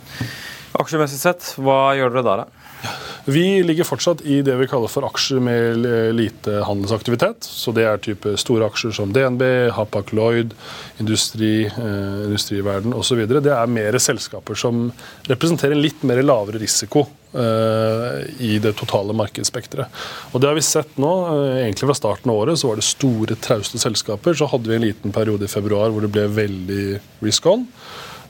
Aksjemessig 0.80 1.22
sett, 1.22 1.54
hva 1.60 1.96
gjør 1.98 2.18
dere 2.18 2.28
der, 2.28 2.44
da? 2.44 2.98
Vi 3.26 3.64
ligger 3.64 3.84
fortsatt 3.84 4.22
i 4.22 4.40
det 4.46 4.56
vi 4.60 4.68
kaller 4.68 4.92
for 4.92 5.06
aksjer 5.08 5.42
med 5.44 5.86
lite 6.16 6.62
handelsaktivitet. 6.66 7.44
Så 7.46 7.74
det 7.76 7.86
er 7.86 8.02
type 8.02 8.36
store 8.40 8.70
aksjer 8.70 8.96
som 8.96 9.14
DNB, 9.14 9.44
Hapak 9.76 10.14
Lloyd, 10.16 10.56
Industri, 11.00 11.66
eh, 11.66 12.26
Industriverden 12.26 12.96
osv. 12.96 13.26
Det 13.30 13.54
er 13.54 13.72
mer 13.72 14.00
selskaper 14.02 14.58
som 14.60 14.90
representerer 15.30 15.78
litt 15.78 16.04
mer 16.08 16.22
lavere 16.24 16.62
risiko 16.62 17.06
eh, 17.34 18.20
i 18.40 18.58
det 18.64 18.74
totale 18.80 19.16
markedsspekteret. 19.18 20.02
Og 20.34 20.42
det 20.42 20.50
har 20.50 20.58
vi 20.58 20.66
sett 20.66 20.98
nå. 21.02 21.14
Eh, 21.30 21.64
egentlig 21.66 21.92
fra 21.92 22.00
starten 22.02 22.34
av 22.34 22.44
året 22.44 22.60
så 22.60 22.72
var 22.72 22.82
det 22.82 22.88
store, 22.88 23.40
trauste 23.40 23.82
selskaper. 23.82 24.38
Så 24.38 24.50
hadde 24.50 24.72
vi 24.72 24.80
en 24.80 24.88
liten 24.88 25.16
periode 25.16 25.46
i 25.46 25.52
februar 25.52 25.92
hvor 25.94 26.06
det 26.06 26.14
ble 26.16 26.30
veldig 26.40 26.86
risk 27.26 27.52
on. 27.52 27.68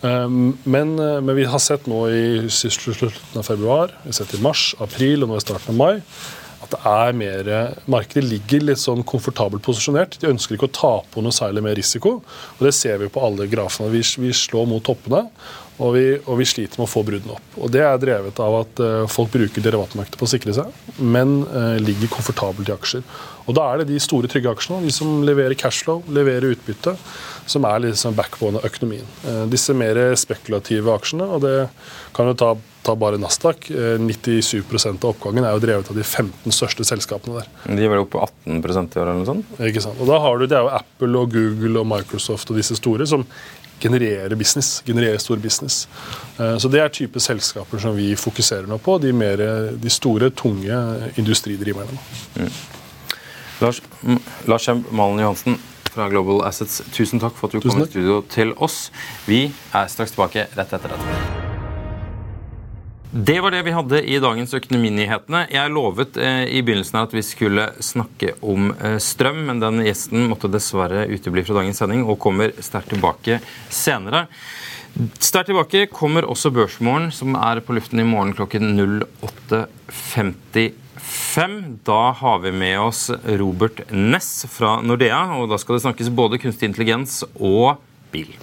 Ehm, 0.01 0.57
men, 0.63 0.99
eh, 0.99 1.21
men, 1.21 1.35
vi 1.35 1.45
har 1.45 1.59
sett 1.59 1.87
nå 1.87 2.05
i 2.09 2.49
slutten 2.49 3.39
av 3.39 3.43
februar, 3.43 3.95
vi 4.03 4.13
har 4.13 4.19
sett 4.21 4.35
i 4.37 4.41
mars, 4.41 4.75
april 4.79 5.25
og 5.25 5.33
nå 5.33 5.39
i 5.39 5.43
starten 5.43 5.75
av 5.75 5.79
mai 5.79 5.95
at 6.59 6.73
det 6.73 6.79
er 6.91 7.15
mer, 7.15 7.49
Markedet 7.89 8.25
ligger 8.27 8.65
litt 8.67 8.81
sånn 8.81 9.05
komfortabelt 9.07 9.63
posisjonert. 9.63 10.17
De 10.19 10.27
ønsker 10.31 10.57
ikke 10.57 10.67
å 10.67 10.75
ta 10.75 10.91
på 11.13 11.23
noe 11.23 11.35
særlig 11.35 11.63
mer 11.63 11.77
risiko. 11.79 12.19
og 12.57 12.61
Det 12.65 12.73
ser 12.75 12.99
vi 12.99 13.07
på 13.11 13.23
alle 13.23 13.47
grafene. 13.47 13.91
Vi, 13.93 14.03
vi 14.19 14.33
slår 14.35 14.67
mot 14.67 14.83
toppene, 14.83 15.27
og 15.79 15.93
vi, 15.95 16.03
og 16.27 16.39
vi, 16.41 16.47
sliter 16.47 16.79
med 16.79 16.89
å 16.89 16.91
få 16.91 17.05
bruddene 17.07 17.37
opp. 17.37 17.57
Og 17.63 17.71
Det 17.71 17.81
er 17.85 17.99
drevet 18.01 18.39
av 18.43 18.57
at 18.57 18.81
uh, 18.83 19.07
folk 19.11 19.31
bruker 19.31 19.63
derivatmarkedet 19.63 20.19
på 20.19 20.27
å 20.27 20.31
sikre 20.33 20.55
seg, 20.57 20.73
men 20.99 21.45
uh, 21.47 21.77
ligger 21.79 22.11
komfortabelt 22.11 22.67
i 22.67 22.75
aksjer. 22.75 23.05
Og 23.47 23.55
Da 23.55 23.69
er 23.69 23.81
det 23.81 23.93
de 23.93 24.01
store, 24.03 24.27
trygge 24.31 24.51
aksjene, 24.51 24.81
de 24.83 24.91
som 24.93 25.21
leverer 25.23 25.55
cashflow, 25.59 26.03
leverer 26.11 26.51
utbytte, 26.51 26.97
som 27.49 27.67
er 27.69 27.85
liksom 27.85 28.17
backbone 28.19 28.59
av 28.59 28.67
økonomien. 28.67 29.07
Uh, 29.23 29.45
disse 29.51 29.75
mer 29.77 30.01
spekulative 30.19 30.91
aksjene, 30.99 31.29
og 31.37 31.47
det 31.47 31.55
kan 32.17 32.27
jo 32.27 32.35
ta, 32.43 32.51
ta 32.89 32.95
bare 32.97 33.19
Nasdaq, 33.21 33.69
97 34.01 34.63
av 34.89 35.11
oppgangen 35.11 35.45
er 35.45 35.53
jo 35.53 35.61
drevet 35.61 35.91
av 35.91 35.97
de 35.97 36.03
15 36.05 36.55
største 36.55 36.85
selskapene 36.87 37.39
der. 37.39 37.49
De 37.69 37.85
er 37.85 37.91
vel 37.91 38.03
oppe 38.03 38.17
på 38.17 38.25
18% 38.25 38.97
i 38.97 39.01
år 39.01 39.05
eller 39.05 39.21
noe 39.21 39.29
sånt? 39.29 39.55
Ikke 39.69 39.83
sant. 39.85 39.99
Og 40.01 40.09
da 40.09 40.19
har 40.23 40.39
du, 40.39 40.47
Det 40.49 40.57
er 40.57 40.65
jo 40.65 40.73
Apple 40.73 41.19
og 41.19 41.33
Google 41.33 41.83
og 41.83 41.89
Microsoft 41.89 42.49
og 42.49 42.57
disse 42.57 42.77
store 42.79 43.05
som 43.09 43.25
genererer 43.79 44.35
business. 44.35 44.81
genererer 44.85 45.17
stor 45.17 45.37
business. 45.37 45.87
Eh, 46.39 46.57
så 46.57 46.67
Det 46.69 46.81
er 46.81 46.89
type 46.89 47.19
selskaper 47.19 47.79
som 47.79 47.95
vi 47.95 48.15
fokuserer 48.15 48.67
nå 48.67 48.77
på. 48.77 48.97
De, 49.01 49.13
mer, 49.13 49.37
de 49.37 49.89
store, 49.89 50.29
tunge 50.29 50.73
industridriverne. 51.17 51.99
Mm. 52.35 52.51
Lars, 53.61 53.81
Lars 54.47 54.67
Malen 54.91 55.19
Johansen 55.19 55.59
fra 55.89 56.09
Global 56.09 56.45
Assets, 56.47 56.81
tusen 56.93 57.19
takk 57.19 57.35
for 57.35 57.47
at 57.47 57.53
du 57.53 57.61
kom 57.61 57.81
i 57.81 57.85
studio 57.85 58.21
til 58.29 58.53
oss. 58.57 58.89
Vi 59.27 59.51
er 59.73 59.87
straks 59.87 60.15
tilbake 60.15 60.47
rett 60.55 60.73
etter 60.73 60.95
dette. 60.95 61.48
Det 63.11 63.39
var 63.39 63.51
det 63.51 63.63
vi 63.65 63.71
hadde 63.73 64.03
i 64.05 64.19
dagens 64.21 64.51
Økonominyhetene. 64.53 65.47
Jeg 65.49 65.71
lovet 65.73 66.17
eh, 66.21 66.45
i 66.45 66.61
begynnelsen 66.61 66.99
at 66.99 67.13
vi 67.15 67.23
skulle 67.25 67.63
snakke 67.81 68.35
om 68.45 68.69
eh, 68.75 69.01
strøm, 69.01 69.47
men 69.47 69.57
den 69.63 69.81
gjesten 69.81 70.27
måtte 70.29 70.45
dessverre 70.53 71.07
utebli 71.09 71.41
fra 71.47 71.57
dagens 71.57 71.81
sending 71.81 72.03
og 72.05 72.19
kommer 72.21 72.53
sterkt 72.61 72.93
tilbake 72.93 73.39
senere. 73.73 74.27
Sterkt 75.17 75.49
tilbake 75.49 75.87
kommer 75.89 76.21
også 76.29 76.53
Børsmorgen, 76.53 77.09
som 77.09 77.33
er 77.33 77.65
på 77.65 77.73
luften 77.79 77.97
i 77.97 78.05
morgen 78.05 78.35
klokken 78.37 78.77
08.55. 78.77 80.69
Da 81.89 82.13
har 82.21 82.37
vi 82.45 82.51
med 82.53 82.77
oss 82.83 83.09
Robert 83.41 83.89
Ness 83.89 84.45
fra 84.53 84.85
Nordea, 84.85 85.33
og 85.39 85.49
da 85.49 85.57
skal 85.57 85.79
det 85.79 85.85
snakkes 85.87 86.13
både 86.13 86.37
kunstig 86.45 86.69
intelligens 86.69 87.23
og 87.33 87.81
bil. 88.13 88.37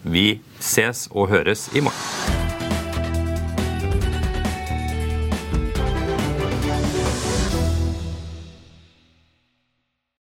Vi 0.00 0.40
ses 0.64 1.12
og 1.12 1.28
høres 1.34 1.68
i 1.76 1.84
morgen. 1.84 2.27